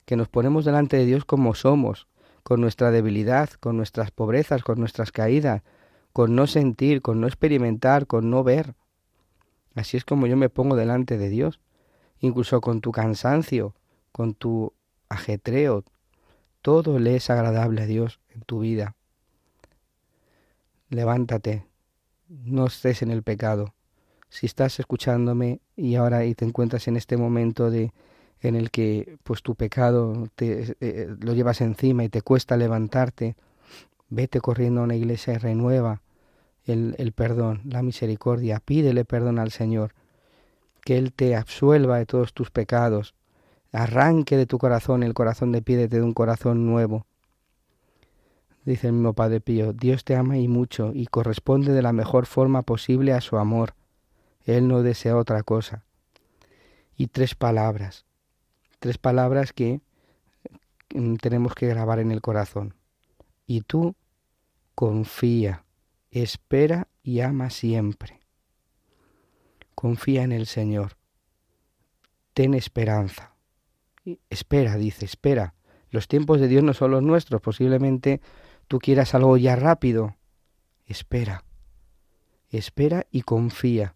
[0.05, 2.07] que nos ponemos delante de Dios como somos,
[2.42, 5.62] con nuestra debilidad, con nuestras pobrezas, con nuestras caídas,
[6.12, 8.74] con no sentir, con no experimentar, con no ver.
[9.74, 11.61] Así es como yo me pongo delante de Dios,
[12.20, 13.74] incluso con tu cansancio,
[14.12, 14.72] con tu
[15.09, 15.85] ajetreo,
[16.62, 18.96] todo le es agradable a Dios en tu vida.
[20.90, 21.66] Levántate,
[22.29, 23.74] no estés en el pecado.
[24.29, 27.93] Si estás escuchándome y ahora y te encuentras en este momento de
[28.41, 33.37] en el que pues tu pecado te, eh, lo llevas encima y te cuesta levantarte,
[34.11, 36.03] vete corriendo a una iglesia y renueva
[36.64, 39.95] el, el perdón, la misericordia, pídele perdón al Señor,
[40.85, 43.14] que Él te absuelva de todos tus pecados,
[43.73, 47.07] arranque de tu corazón el corazón de pídete de un corazón nuevo.
[48.64, 52.27] Dice el mismo Padre Pío, Dios te ama y mucho y corresponde de la mejor
[52.27, 53.75] forma posible a su amor.
[54.49, 55.85] Él no desea otra cosa.
[56.97, 58.07] Y tres palabras,
[58.79, 59.83] tres palabras que
[60.95, 62.75] mm, tenemos que grabar en el corazón.
[63.47, 63.95] Y tú
[64.75, 65.65] confía,
[66.11, 68.21] espera y ama siempre.
[69.75, 70.97] Confía en el Señor.
[72.33, 73.35] Ten esperanza.
[74.31, 75.55] Espera, dice, espera.
[75.91, 77.43] Los tiempos de Dios no son los nuestros.
[77.43, 78.23] Posiblemente
[78.67, 80.17] tú quieras algo ya rápido.
[80.87, 81.45] Espera.
[82.51, 83.95] Espera y confía.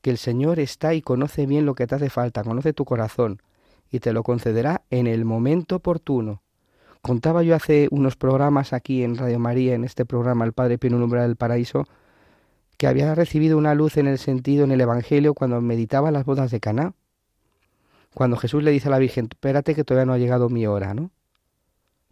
[0.00, 3.40] Que el Señor está y conoce bien lo que te hace falta, conoce tu corazón
[3.90, 6.42] y te lo concederá en el momento oportuno.
[7.02, 10.96] Contaba yo hace unos programas aquí en Radio María, en este programa El Padre Pino
[10.96, 11.86] Umbral del Paraíso,
[12.76, 16.50] que había recibido una luz en el sentido en el Evangelio cuando meditaba las bodas
[16.50, 16.94] de Caná.
[18.14, 20.94] Cuando Jesús le dice a la Virgen, espérate que todavía no ha llegado mi hora,
[20.94, 21.10] ¿no?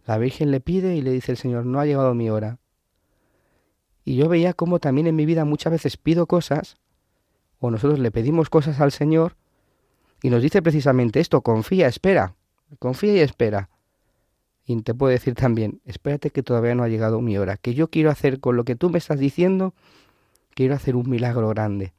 [0.05, 2.57] La Virgen le pide y le dice el Señor, no ha llegado mi hora.
[4.05, 6.77] Y yo veía cómo también en mi vida muchas veces pido cosas,
[7.59, 9.35] o nosotros le pedimos cosas al Señor,
[10.21, 12.35] y nos dice precisamente esto, confía, espera,
[12.79, 13.69] confía y espera.
[14.65, 17.89] Y te puedo decir también, espérate que todavía no ha llegado mi hora, que yo
[17.89, 19.73] quiero hacer con lo que tú me estás diciendo,
[20.53, 21.93] quiero hacer un milagro grande,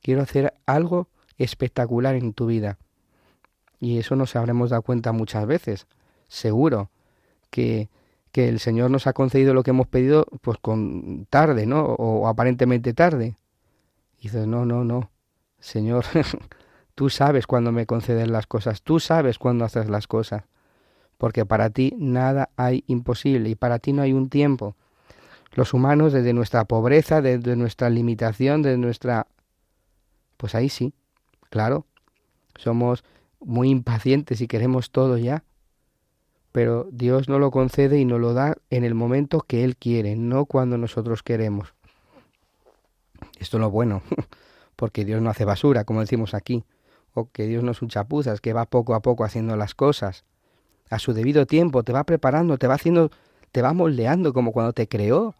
[0.00, 2.78] quiero hacer algo espectacular en tu vida.
[3.80, 5.86] Y eso nos habremos dado cuenta muchas veces,
[6.28, 6.90] seguro,
[7.50, 7.88] que,
[8.32, 11.84] que el Señor nos ha concedido lo que hemos pedido pues con tarde, ¿no?
[11.84, 13.36] O, aparentemente tarde.
[14.22, 15.10] Y dices, no, no, no,
[15.58, 16.04] Señor,
[16.94, 20.44] Tú sabes cuándo me concedes las cosas, tú sabes cuándo haces las cosas,
[21.16, 24.76] porque para ti nada hay imposible y para ti no hay un tiempo.
[25.52, 29.26] Los humanos, desde nuestra pobreza, desde nuestra limitación, desde nuestra...
[30.36, 30.92] Pues ahí sí,
[31.50, 31.86] claro,
[32.56, 33.04] somos
[33.40, 35.44] muy impacientes y queremos todo ya,
[36.52, 40.16] pero Dios no lo concede y nos lo da en el momento que Él quiere,
[40.16, 41.74] no cuando nosotros queremos.
[43.42, 44.02] Esto es lo bueno,
[44.76, 46.64] porque Dios no hace basura, como decimos aquí
[47.12, 50.24] o que Dios no es un chapuzas, que va poco a poco haciendo las cosas.
[50.88, 53.10] A su debido tiempo te va preparando, te va haciendo,
[53.50, 55.34] te va moldeando como cuando te creó.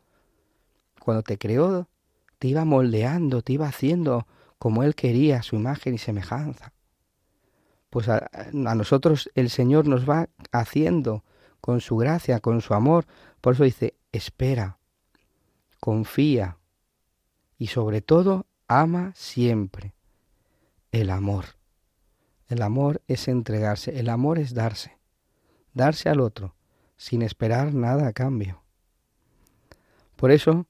[1.00, 1.88] Cuando te creó,
[2.40, 4.26] te iba moldeando, te iba haciendo
[4.58, 6.72] como Él quería, su imagen y semejanza.
[7.88, 11.24] Pues a, a nosotros el Señor nos va haciendo
[11.60, 13.06] con su gracia, con su amor.
[13.40, 14.78] Por eso dice, espera,
[15.80, 16.58] confía
[17.62, 19.94] y sobre todo ama siempre
[20.90, 21.44] el amor.
[22.48, 24.98] El amor es entregarse, el amor es darse,
[25.72, 26.56] darse al otro,
[26.96, 28.64] sin esperar nada a cambio.
[30.16, 30.66] Por eso,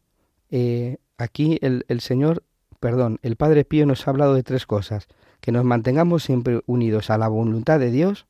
[0.50, 2.44] eh, aquí el, el Señor,
[2.78, 5.08] perdón, el Padre Pío nos ha hablado de tres cosas,
[5.40, 8.26] que nos mantengamos siempre unidos a la voluntad de Dios,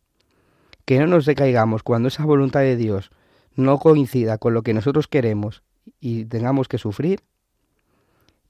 [0.85, 3.11] que no nos decaigamos cuando esa voluntad de Dios
[3.57, 5.64] no coincida con lo que nosotros queremos
[5.98, 7.25] y tengamos que sufrir.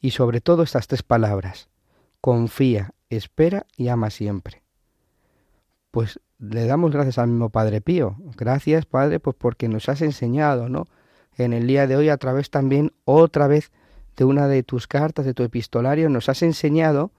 [0.02, 1.68] Y sobre todo estas tres palabras,
[2.20, 4.62] confía, espera y ama siempre.
[5.92, 8.16] Pues le damos gracias al mismo Padre Pío.
[8.36, 10.88] Gracias, Padre, pues porque nos has enseñado, ¿no?
[11.36, 13.70] En el día de hoy, a través también, otra vez,
[14.16, 17.12] de una de tus cartas, de tu epistolario, nos has enseñado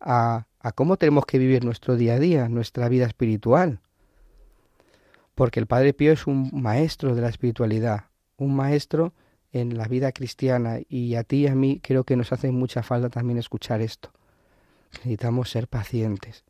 [0.00, 3.80] a, a cómo tenemos que vivir nuestro día a día, nuestra vida espiritual.
[5.34, 8.04] Porque el Padre Pío es un maestro de la espiritualidad,
[8.36, 9.12] un maestro
[9.52, 12.82] en la vida cristiana y a ti y a mí creo que nos hace mucha
[12.82, 14.10] falta también escuchar esto.
[14.92, 16.44] Necesitamos ser pacientes,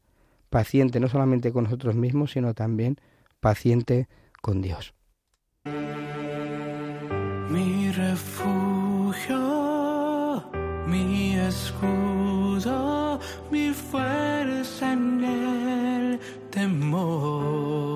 [0.50, 2.96] paciente no solamente con nosotros mismos, sino también
[3.40, 4.08] paciente
[4.40, 4.94] con Dios.
[7.50, 9.38] Mi refugio,
[10.86, 17.92] mi escudo, mi fuerza en el temor.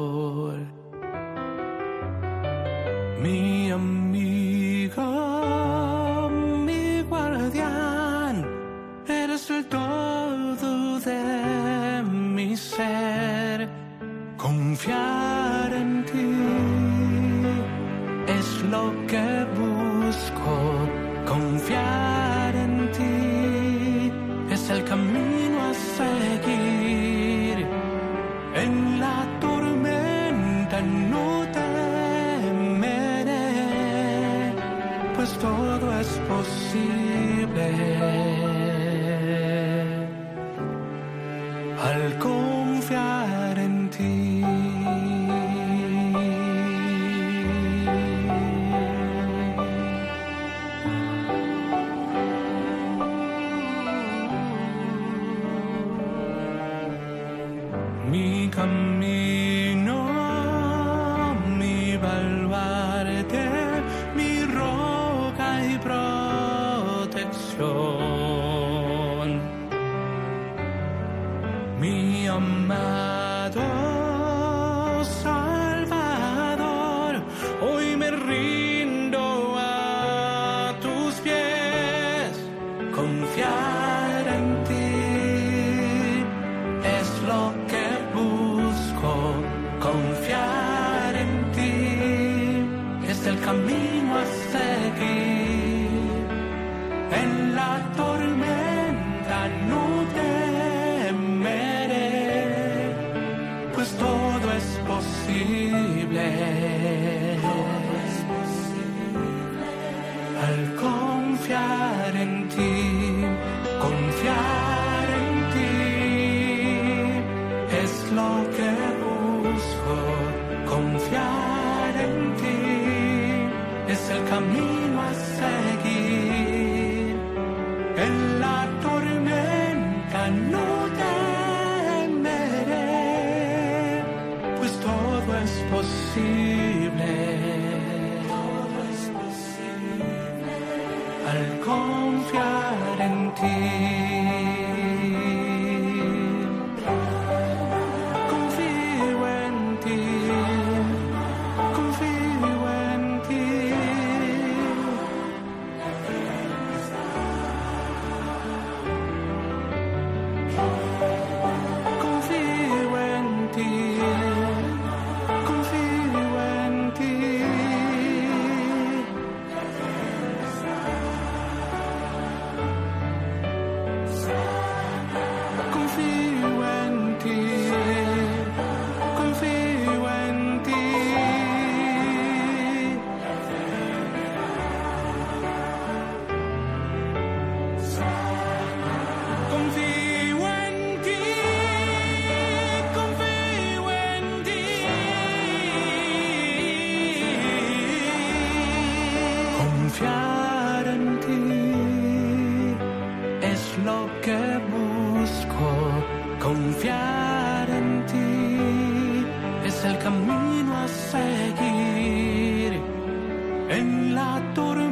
[214.17, 214.86] En la tormenta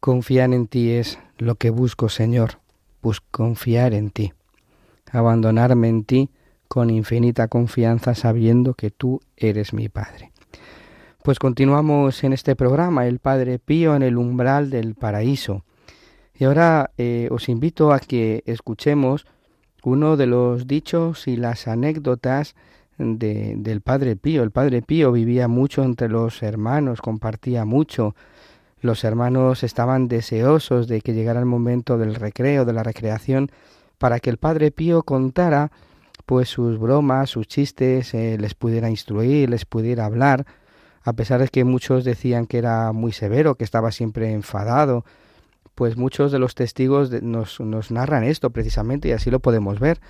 [0.00, 2.58] Confiar en ti es lo que busco, Señor,
[3.02, 4.32] pues confiar en ti,
[5.12, 6.30] abandonarme en ti
[6.68, 10.32] con infinita confianza sabiendo que tú eres mi Padre.
[11.22, 15.64] Pues continuamos en este programa, el Padre Pío en el umbral del paraíso.
[16.34, 19.26] Y ahora eh, os invito a que escuchemos
[19.84, 22.54] uno de los dichos y las anécdotas
[22.96, 24.42] de, del Padre Pío.
[24.42, 28.14] El Padre Pío vivía mucho entre los hermanos, compartía mucho,
[28.80, 33.50] los hermanos estaban deseosos de que llegara el momento del recreo, de la recreación,
[33.98, 35.70] para que el Padre Pío contara
[36.26, 40.46] pues sus bromas, sus chistes, eh, les pudiera instruir, les pudiera hablar,
[41.02, 45.04] a pesar de que muchos decían que era muy severo, que estaba siempre enfadado,
[45.74, 50.00] pues muchos de los testigos nos, nos, narran esto precisamente y así lo podemos ver,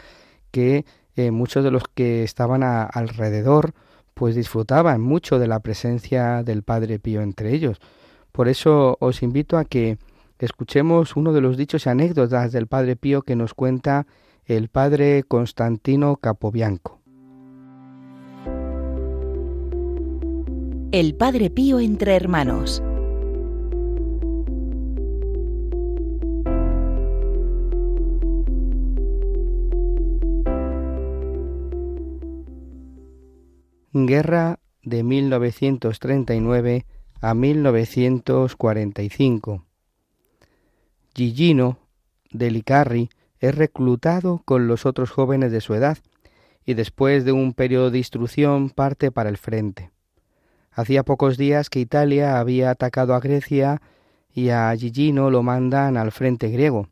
[0.51, 0.85] que
[1.17, 3.73] eh, muchos de los que estaban alrededor
[4.15, 7.81] pues disfrutaban mucho de la presencia del Padre Pío entre ellos.
[8.33, 9.99] Por eso os invito a que
[10.39, 14.07] escuchemos uno de los dichos y anécdotas del Padre Pío que nos cuenta
[14.47, 17.01] el Padre Constantino Capobianco.
[20.93, 22.83] El Padre Pío entre hermanos.
[33.93, 36.87] Guerra de 1939
[37.21, 39.65] a 1945.
[41.15, 41.79] Gigino
[42.31, 43.11] de Licarri
[43.41, 45.99] es reclutado con los otros jóvenes de su edad
[46.65, 49.91] y después de un periodo de instrucción parte para el frente.
[50.73, 53.83] Hacía pocos días que Italia había atacado a Grecia
[54.33, 56.89] y a Gigino lo mandan al frente griego.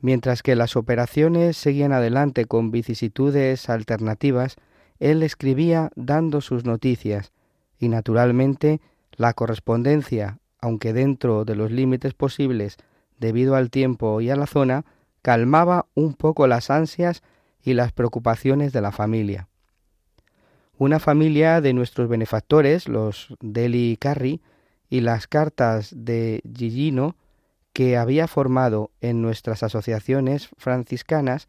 [0.00, 4.56] Mientras que las operaciones seguían adelante con vicisitudes alternativas,
[4.98, 7.32] él escribía dando sus noticias
[7.78, 8.80] y naturalmente
[9.16, 12.76] la correspondencia, aunque dentro de los límites posibles
[13.18, 14.84] debido al tiempo y a la zona,
[15.22, 17.22] calmaba un poco las ansias
[17.62, 19.48] y las preocupaciones de la familia.
[20.78, 24.42] Una familia de nuestros benefactores, los Deli Carri,
[24.88, 27.16] y las cartas de Gigino
[27.72, 31.48] que había formado en nuestras asociaciones franciscanas,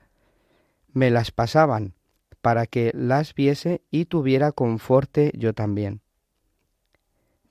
[0.91, 1.93] me las pasaban
[2.41, 6.01] para que las viese y tuviera conforte yo también.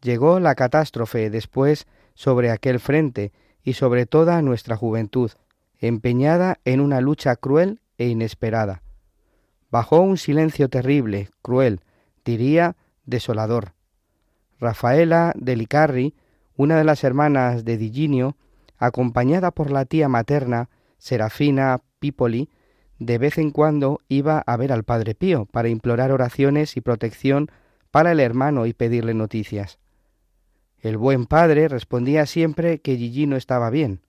[0.03, 3.33] Llegó la catástrofe después sobre aquel frente
[3.63, 5.31] y sobre toda nuestra juventud,
[5.79, 8.83] empeñada en una lucha cruel e inesperada.
[9.71, 11.81] Bajó un silencio terrible, cruel,
[12.25, 13.73] diría desolador.
[14.59, 16.15] Rafaela de Licarri,
[16.57, 18.37] una de las hermanas de Diginio,
[18.79, 22.49] acompañada por la tía materna, Serafina Pipoli,
[22.99, 27.51] de vez en cuando iba a ver al Padre Pío para implorar oraciones y protección
[27.91, 29.79] para el hermano y pedirle noticias.
[30.87, 34.03] El buen padre respondía siempre que Gigi no estaba bien.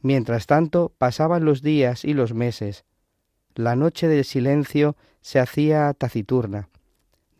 [0.00, 2.84] Mientras tanto pasaban los días y los meses.
[3.56, 6.68] La noche del silencio se hacía taciturna.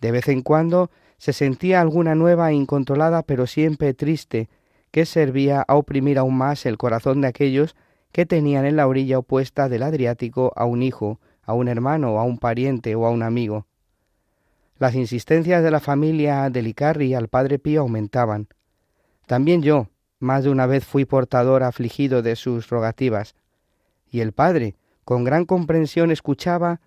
[0.01, 4.49] De vez en cuando se sentía alguna nueva e incontrolada pero siempre triste
[4.91, 7.77] que servía a oprimir aún más el corazón de aquellos
[8.11, 12.25] que tenían en la orilla opuesta del Adriático a un hijo, a un hermano, a
[12.25, 13.69] un pariente o a un amigo.
[14.79, 18.49] Las insistencias de la familia de Licarri al padre Pío aumentaban.
[19.27, 23.35] También yo, más de una vez fui portador afligido de sus rogativas,
[24.11, 26.81] y el padre, con gran comprensión, escuchaba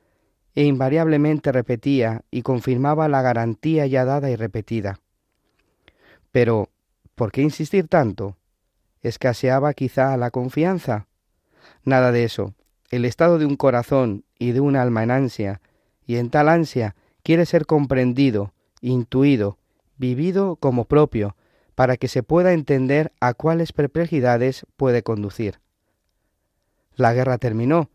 [0.56, 5.00] e invariablemente repetía y confirmaba la garantía ya dada y repetida.
[6.32, 6.70] Pero,
[7.16, 8.38] ¿por qué insistir tanto?
[9.02, 11.08] ¿Escaseaba quizá la confianza?
[11.84, 12.54] Nada de eso.
[12.92, 15.62] El estado de un corazón y de un alma en ansia,
[16.06, 16.96] y en tal ansia
[17.30, 19.60] quiere ser comprendido, intuido,
[20.00, 21.36] vivido como propio,
[21.76, 25.60] para que se pueda entender a cuáles perplejidades puede conducir.
[26.96, 27.92] La guerra terminó,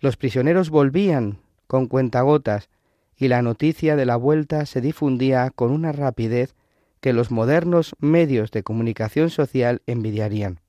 [0.00, 2.68] los prisioneros volvían con cuentagotas,
[3.16, 6.54] y la noticia de la vuelta se difundía con una rapidez
[7.00, 10.60] que los modernos medios de comunicación social envidiarían.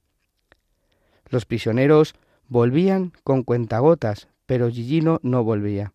[1.28, 2.16] Los prisioneros
[2.48, 5.92] volvían con cuentagotas, pero Gigino no volvía.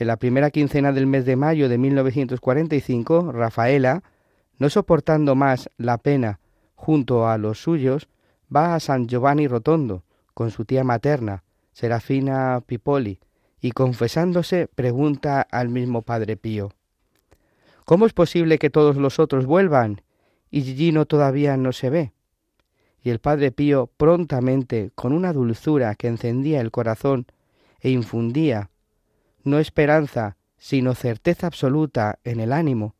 [0.00, 4.02] En la primera quincena del mes de mayo de 1945, Rafaela,
[4.58, 6.40] no soportando más la pena
[6.74, 8.08] junto a los suyos,
[8.54, 11.44] va a San Giovanni Rotondo con su tía materna,
[11.74, 13.18] Serafina Pipoli,
[13.60, 16.70] y confesándose pregunta al mismo Padre Pío,
[17.84, 20.00] ¿Cómo es posible que todos los otros vuelvan
[20.50, 22.12] y Gigino todavía no se ve?
[23.02, 27.26] Y el padre Pío prontamente, con una dulzura que encendía el corazón
[27.80, 28.70] e infundía
[29.44, 32.94] no esperanza, sino certeza absoluta en el ánimo,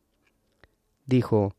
[1.06, 1.54] dijo,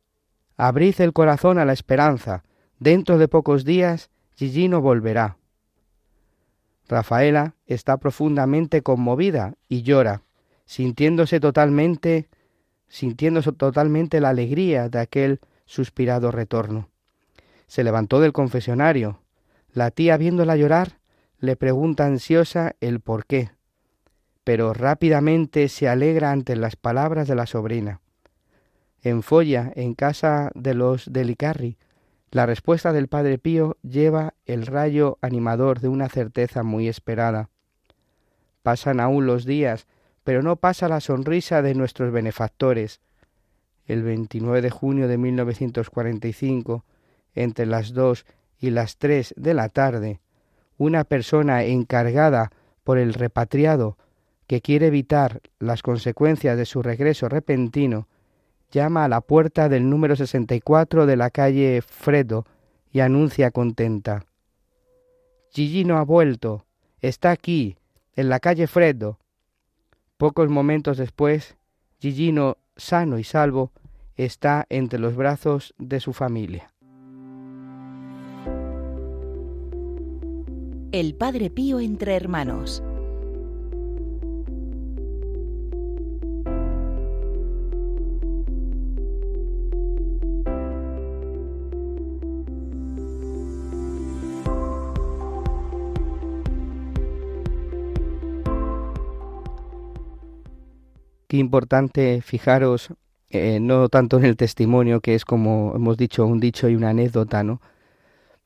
[0.57, 2.43] Abrid el corazón a la esperanza,
[2.79, 5.37] dentro de pocos días Gigino volverá.
[6.87, 10.23] Rafaela está profundamente conmovida y llora,
[10.65, 12.27] sintiéndose totalmente,
[12.87, 16.89] sintiéndose totalmente la alegría de aquel suspirado retorno.
[17.67, 19.21] Se levantó del confesionario.
[19.71, 20.99] La tía, viéndola llorar,
[21.39, 23.51] le pregunta ansiosa el por qué,
[24.43, 28.01] pero rápidamente se alegra ante las palabras de la sobrina.
[29.01, 31.77] En Folla, en casa de los Delicarri,
[32.31, 37.49] la respuesta del Padre Pío lleva el rayo animador de una certeza muy esperada.
[38.63, 39.87] Pasan aún los días,
[40.23, 43.01] pero no pasa la sonrisa de nuestros benefactores.
[43.85, 46.85] El 29 de junio de 1945,
[47.33, 48.25] entre las dos
[48.59, 50.21] y las tres de la tarde,
[50.77, 52.51] una persona encargada
[52.83, 53.97] por el repatriado
[54.51, 58.09] que quiere evitar las consecuencias de su regreso repentino
[58.69, 62.45] llama a la puerta del número 64 de la calle Fredo
[62.91, 64.25] y anuncia contenta.
[65.53, 66.65] Gigino ha vuelto.
[66.99, 67.77] Está aquí,
[68.17, 69.19] en la calle Fredo.
[70.17, 71.55] Pocos momentos después,
[72.01, 73.71] Gigino, sano y salvo,
[74.17, 76.73] está entre los brazos de su familia.
[80.91, 82.83] El Padre Pío entre hermanos.
[101.31, 102.89] Qué importante fijaros,
[103.29, 106.89] eh, no tanto en el testimonio, que es como hemos dicho, un dicho y una
[106.89, 107.61] anécdota, ¿no?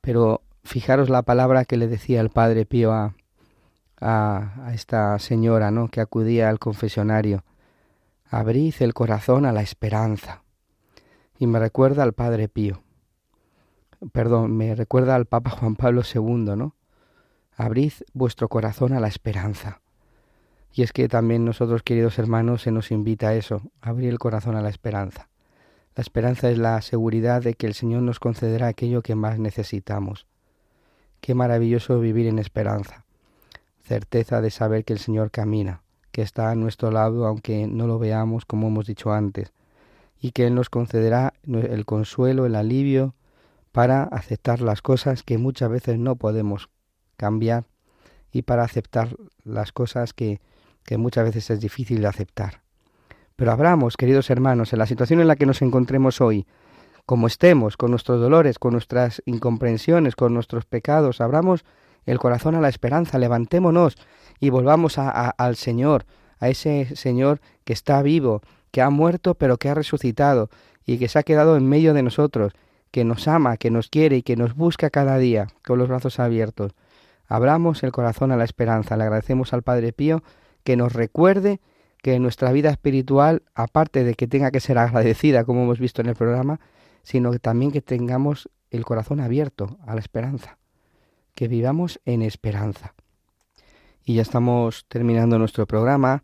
[0.02, 3.16] Pero fijaros la palabra que le decía el padre Pío a,
[4.00, 5.88] a, esta señora, ¿no?
[5.88, 7.44] Que acudía al confesionario.
[8.30, 10.44] Abrid el corazón a la esperanza.
[11.40, 12.84] Y me recuerda al padre Pío.
[14.12, 16.76] Perdón, me recuerda al Papa Juan Pablo II, ¿no?
[17.58, 19.82] Abrid vuestro corazón a la esperanza.
[20.78, 24.20] Y es que también nosotros, queridos hermanos, se nos invita a eso, a abrir el
[24.20, 25.30] corazón a la esperanza.
[25.96, 30.28] La esperanza es la seguridad de que el Señor nos concederá aquello que más necesitamos.
[31.22, 33.06] Qué maravilloso vivir en esperanza.
[33.84, 37.98] Certeza de saber que el Señor camina, que está a nuestro lado aunque no lo
[37.98, 39.54] veamos como hemos dicho antes,
[40.20, 43.16] y que Él nos concederá el consuelo, el alivio
[43.72, 46.70] para aceptar las cosas que muchas veces no podemos
[47.16, 47.64] cambiar
[48.34, 49.16] y para aceptar
[49.46, 50.42] las cosas que
[50.86, 52.62] que muchas veces es difícil de aceptar.
[53.36, 56.46] Pero abramos, queridos hermanos, en la situación en la que nos encontremos hoy,
[57.06, 61.66] como estemos, con nuestros dolores, con nuestras incomprensiones, con nuestros pecados, abramos
[62.06, 63.98] el corazón a la esperanza, levantémonos
[64.40, 66.06] y volvamos a, al Señor,
[66.40, 70.50] a ese Señor que está vivo, que ha muerto pero que ha resucitado
[70.86, 72.54] y que se ha quedado en medio de nosotros,
[72.92, 76.20] que nos ama, que nos quiere y que nos busca cada día con los brazos
[76.20, 76.74] abiertos.
[77.28, 78.96] Abramos el corazón a la esperanza.
[78.96, 80.24] Le agradecemos al Padre Pío
[80.66, 81.62] que nos recuerde
[82.02, 86.10] que nuestra vida espiritual, aparte de que tenga que ser agradecida, como hemos visto en
[86.10, 86.60] el programa,
[87.04, 90.58] sino que también que tengamos el corazón abierto a la esperanza,
[91.36, 92.96] que vivamos en esperanza.
[94.04, 96.24] Y ya estamos terminando nuestro programa,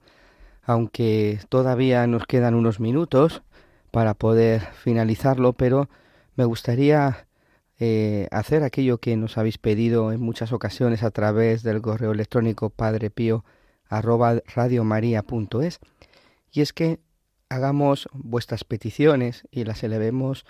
[0.63, 3.43] aunque todavía nos quedan unos minutos
[3.91, 5.87] para poder finalizarlo, pero
[6.35, 7.27] me gustaría
[7.79, 12.71] eh, hacer aquello que nos habéis pedido en muchas ocasiones a través del correo electrónico
[12.71, 13.43] Padre Pío
[13.91, 15.79] arroba radiomaria.es
[16.51, 16.99] y es que
[17.49, 20.45] hagamos vuestras peticiones y las elevemos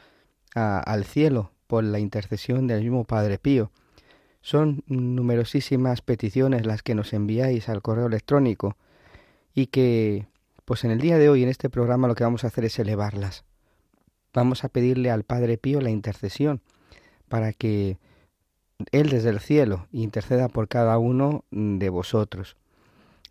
[0.53, 3.71] al cielo por la intercesión del mismo Padre Pío.
[4.41, 8.77] Son numerosísimas peticiones las que nos enviáis al correo electrónico
[9.53, 10.27] y que
[10.65, 12.77] pues en el día de hoy en este programa lo que vamos a hacer es
[12.77, 13.43] elevarlas.
[14.33, 16.61] Vamos a pedirle al Padre Pío la intercesión
[17.27, 17.97] para que
[18.91, 22.55] Él desde el cielo interceda por cada uno de vosotros.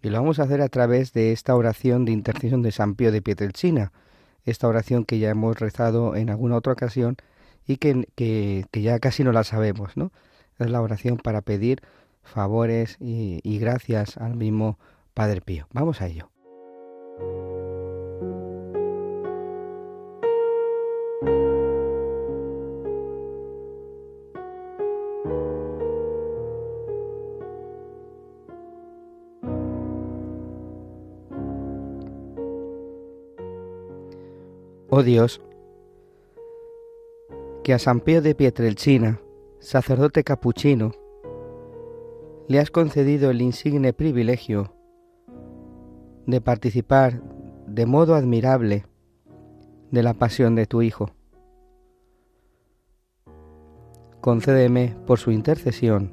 [0.03, 3.13] Y lo vamos a hacer a través de esta oración de intercesión de San Pío
[3.13, 3.93] de Pietrelcina,
[4.45, 7.17] esta oración que ya hemos rezado en alguna otra ocasión
[7.67, 10.13] y que, que, ya casi no la sabemos, ¿no?
[10.59, 11.83] Es la oración para pedir
[12.23, 14.79] favores y, y gracias al mismo
[15.15, 15.67] Padre Pío.
[15.73, 16.31] Vamos a ello.
[35.03, 35.41] Dios,
[37.63, 39.21] que a San Pío de Pietrelcina,
[39.59, 40.93] sacerdote capuchino,
[42.49, 44.75] le has concedido el insigne privilegio
[46.27, 47.23] de participar
[47.67, 48.87] de modo admirable
[49.91, 51.11] de la pasión de tu Hijo.
[54.21, 56.13] Concédeme por su intercesión.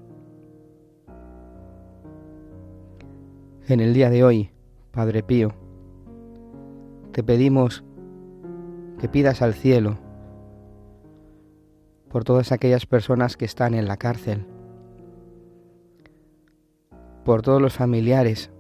[3.67, 4.51] En el día de hoy,
[4.91, 5.53] Padre Pío,
[7.11, 7.83] te pedimos
[8.99, 9.97] que pidas al cielo
[12.09, 14.45] por todas aquellas personas que están en la cárcel,
[17.23, 18.51] por todos los familiares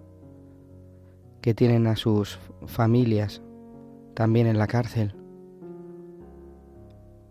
[1.41, 3.41] que tienen a sus familias
[4.13, 5.15] también en la cárcel,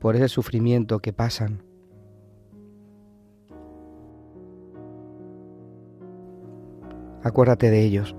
[0.01, 1.63] por ese sufrimiento que pasan.
[7.23, 8.17] Acuérdate de ellos.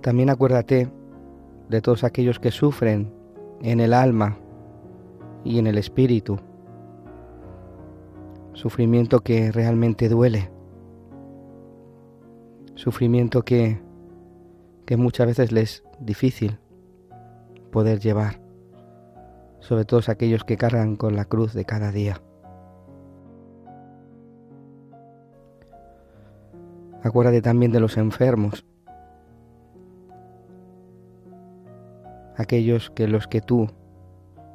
[0.00, 0.90] También acuérdate
[1.68, 3.12] de todos aquellos que sufren
[3.62, 4.38] en el alma
[5.44, 6.38] y en el espíritu.
[8.52, 10.50] Sufrimiento que realmente duele.
[12.74, 13.80] Sufrimiento que,
[14.84, 16.58] que muchas veces les es difícil
[17.70, 18.40] poder llevar.
[19.60, 22.20] Sobre todo aquellos que cargan con la cruz de cada día.
[27.02, 28.64] Acuérdate también de los enfermos
[32.36, 33.68] aquellos que los que tú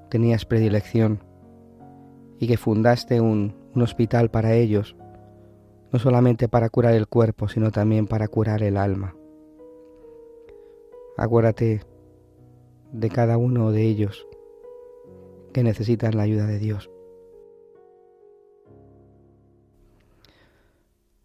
[0.09, 1.23] tenías predilección
[2.39, 4.95] y que fundaste un, un hospital para ellos,
[5.91, 9.15] no solamente para curar el cuerpo, sino también para curar el alma.
[11.17, 11.81] Acuérdate
[12.91, 14.27] de cada uno de ellos
[15.53, 16.89] que necesitan la ayuda de Dios.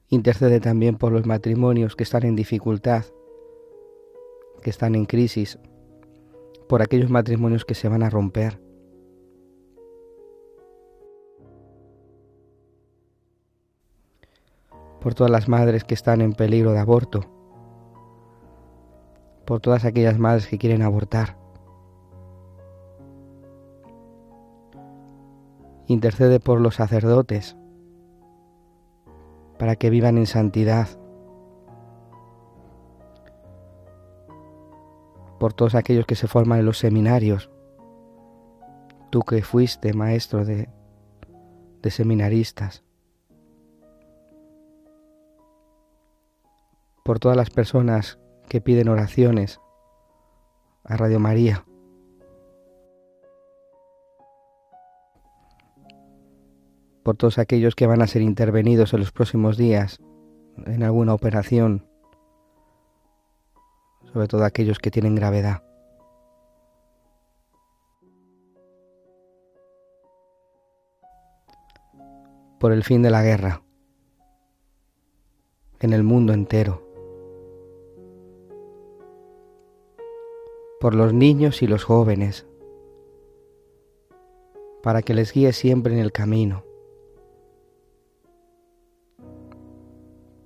[0.08, 3.04] Intercede también por los matrimonios que están en dificultad,
[4.62, 5.58] que están en crisis,
[6.68, 8.60] por aquellos matrimonios que se van a romper.
[15.00, 17.20] Por todas las madres que están en peligro de aborto.
[19.44, 21.36] Por todas aquellas madres que quieren abortar.
[25.86, 27.56] Intercede por los sacerdotes
[29.58, 30.88] para que vivan en santidad
[35.46, 37.52] por todos aquellos que se forman en los seminarios.
[39.10, 40.68] Tú que fuiste maestro de,
[41.82, 42.82] de seminaristas.
[47.04, 48.18] Por todas las personas
[48.48, 49.60] que piden oraciones
[50.82, 51.64] a Radio María.
[57.04, 60.00] Por todos aquellos que van a ser intervenidos en los próximos días
[60.66, 61.86] en alguna operación
[64.12, 65.62] sobre todo aquellos que tienen gravedad.
[72.58, 73.62] Por el fin de la guerra
[75.80, 76.82] en el mundo entero.
[80.80, 82.46] Por los niños y los jóvenes,
[84.82, 86.64] para que les guíe siempre en el camino,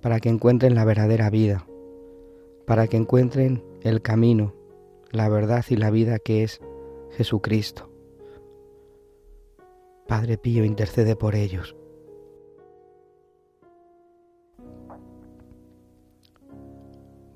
[0.01, 1.65] para que encuentren la verdadera vida
[2.65, 4.53] para que encuentren el camino,
[5.11, 6.61] la verdad y la vida que es
[7.11, 7.89] Jesucristo.
[10.07, 11.75] Padre Pío, intercede por ellos.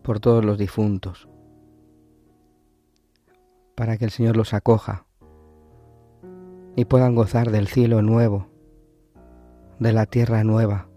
[0.03, 1.27] Por todos los difuntos,
[3.75, 5.05] para que el Señor los acoja
[6.75, 8.47] y puedan gozar del cielo nuevo,
[9.79, 10.89] de la tierra nueva,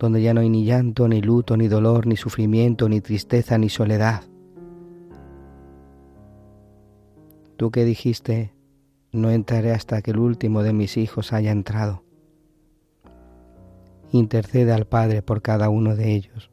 [0.00, 3.68] donde ya no hay ni llanto, ni luto, ni dolor, ni sufrimiento, ni tristeza, ni
[3.68, 4.22] soledad.
[7.58, 8.54] Tú que dijiste,
[9.12, 12.02] no entraré hasta que el último de mis hijos haya entrado.
[14.10, 16.50] Intercede al Padre por cada uno de ellos.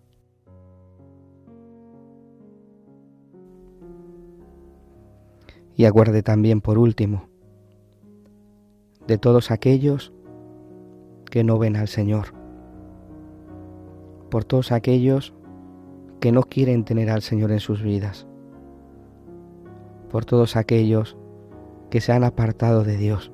[5.78, 7.30] Y aguarde también por último
[9.08, 10.12] de todos aquellos
[11.32, 12.37] que no ven al Señor
[14.30, 15.34] por todos aquellos
[16.20, 18.28] que no quieren tener al Señor en sus vidas,
[20.10, 21.18] por todos aquellos
[21.90, 23.32] que se han apartado de Dios.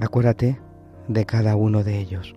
[0.00, 0.60] Acuérdate
[1.08, 2.34] de cada uno de ellos.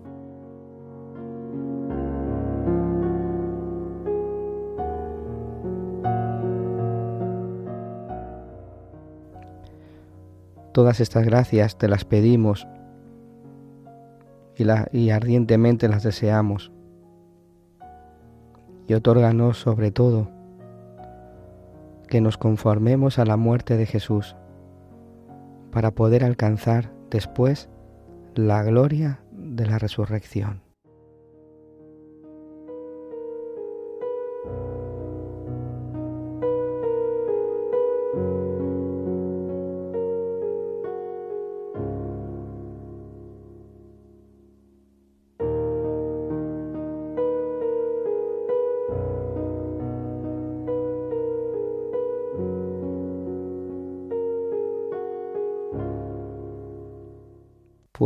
[10.72, 12.66] Todas estas gracias te las pedimos
[14.92, 16.72] y, ardientemente las deseamos.
[18.86, 20.28] Y otórganos sobre todo
[22.08, 24.36] que nos conformemos a la muerte de Jesús
[25.70, 27.68] para poder alcanzar después
[28.34, 30.69] la gloria de la resurrección.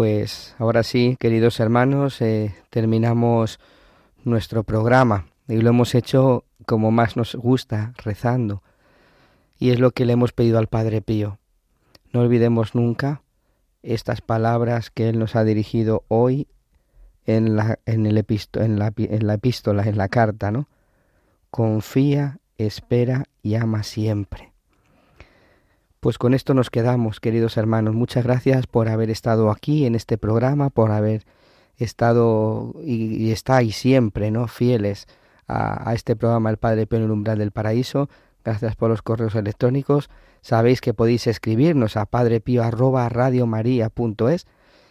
[0.04, 3.58] Pues ahora sí, queridos hermanos, eh, terminamos
[4.22, 8.62] nuestro programa y lo hemos hecho como más nos gusta, rezando.
[9.58, 11.38] Y es lo que le hemos pedido al Padre Pío.
[12.12, 13.22] No olvidemos nunca
[13.82, 16.48] estas palabras que Él nos ha dirigido hoy
[17.24, 18.22] en la, en el
[18.56, 20.68] en la, en la epístola, en la carta, ¿no?
[21.50, 24.53] Confía, espera y ama siempre.
[26.04, 27.94] Pues con esto nos quedamos, queridos hermanos.
[27.94, 31.24] Muchas gracias por haber estado aquí en este programa, por haber
[31.78, 34.46] estado y, estáis siempre, ¿no?
[34.46, 35.06] Fieles
[35.48, 38.10] a, este programa El Padre Pío umbral del paraíso.
[38.44, 40.10] Gracias por los correos electrónicos.
[40.42, 44.46] Sabéis que podéis escribirnos a padrepío@radiomaria.es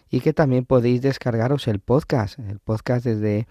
[0.09, 3.45] y que también podéis descargaros el podcast, el podcast desde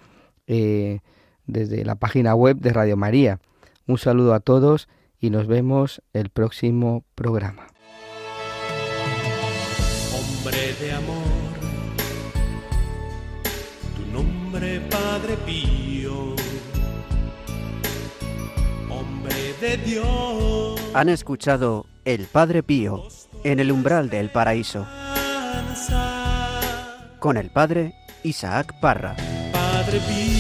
[0.49, 0.99] eh,
[1.47, 3.39] desde la página web de Radio María.
[3.87, 4.89] Un saludo a todos
[5.23, 7.69] y nos vemos el próximo programa.
[10.13, 11.23] Hombre de amor,
[13.97, 16.35] tu nombre Padre Pío,
[18.91, 20.81] hombre de Dios.
[20.93, 23.05] Han escuchado El Padre Pío
[23.45, 24.85] en el umbral del paraíso
[27.21, 27.95] con el Padre
[28.25, 29.15] Isaac Parra.
[29.53, 30.32] Padre Pío,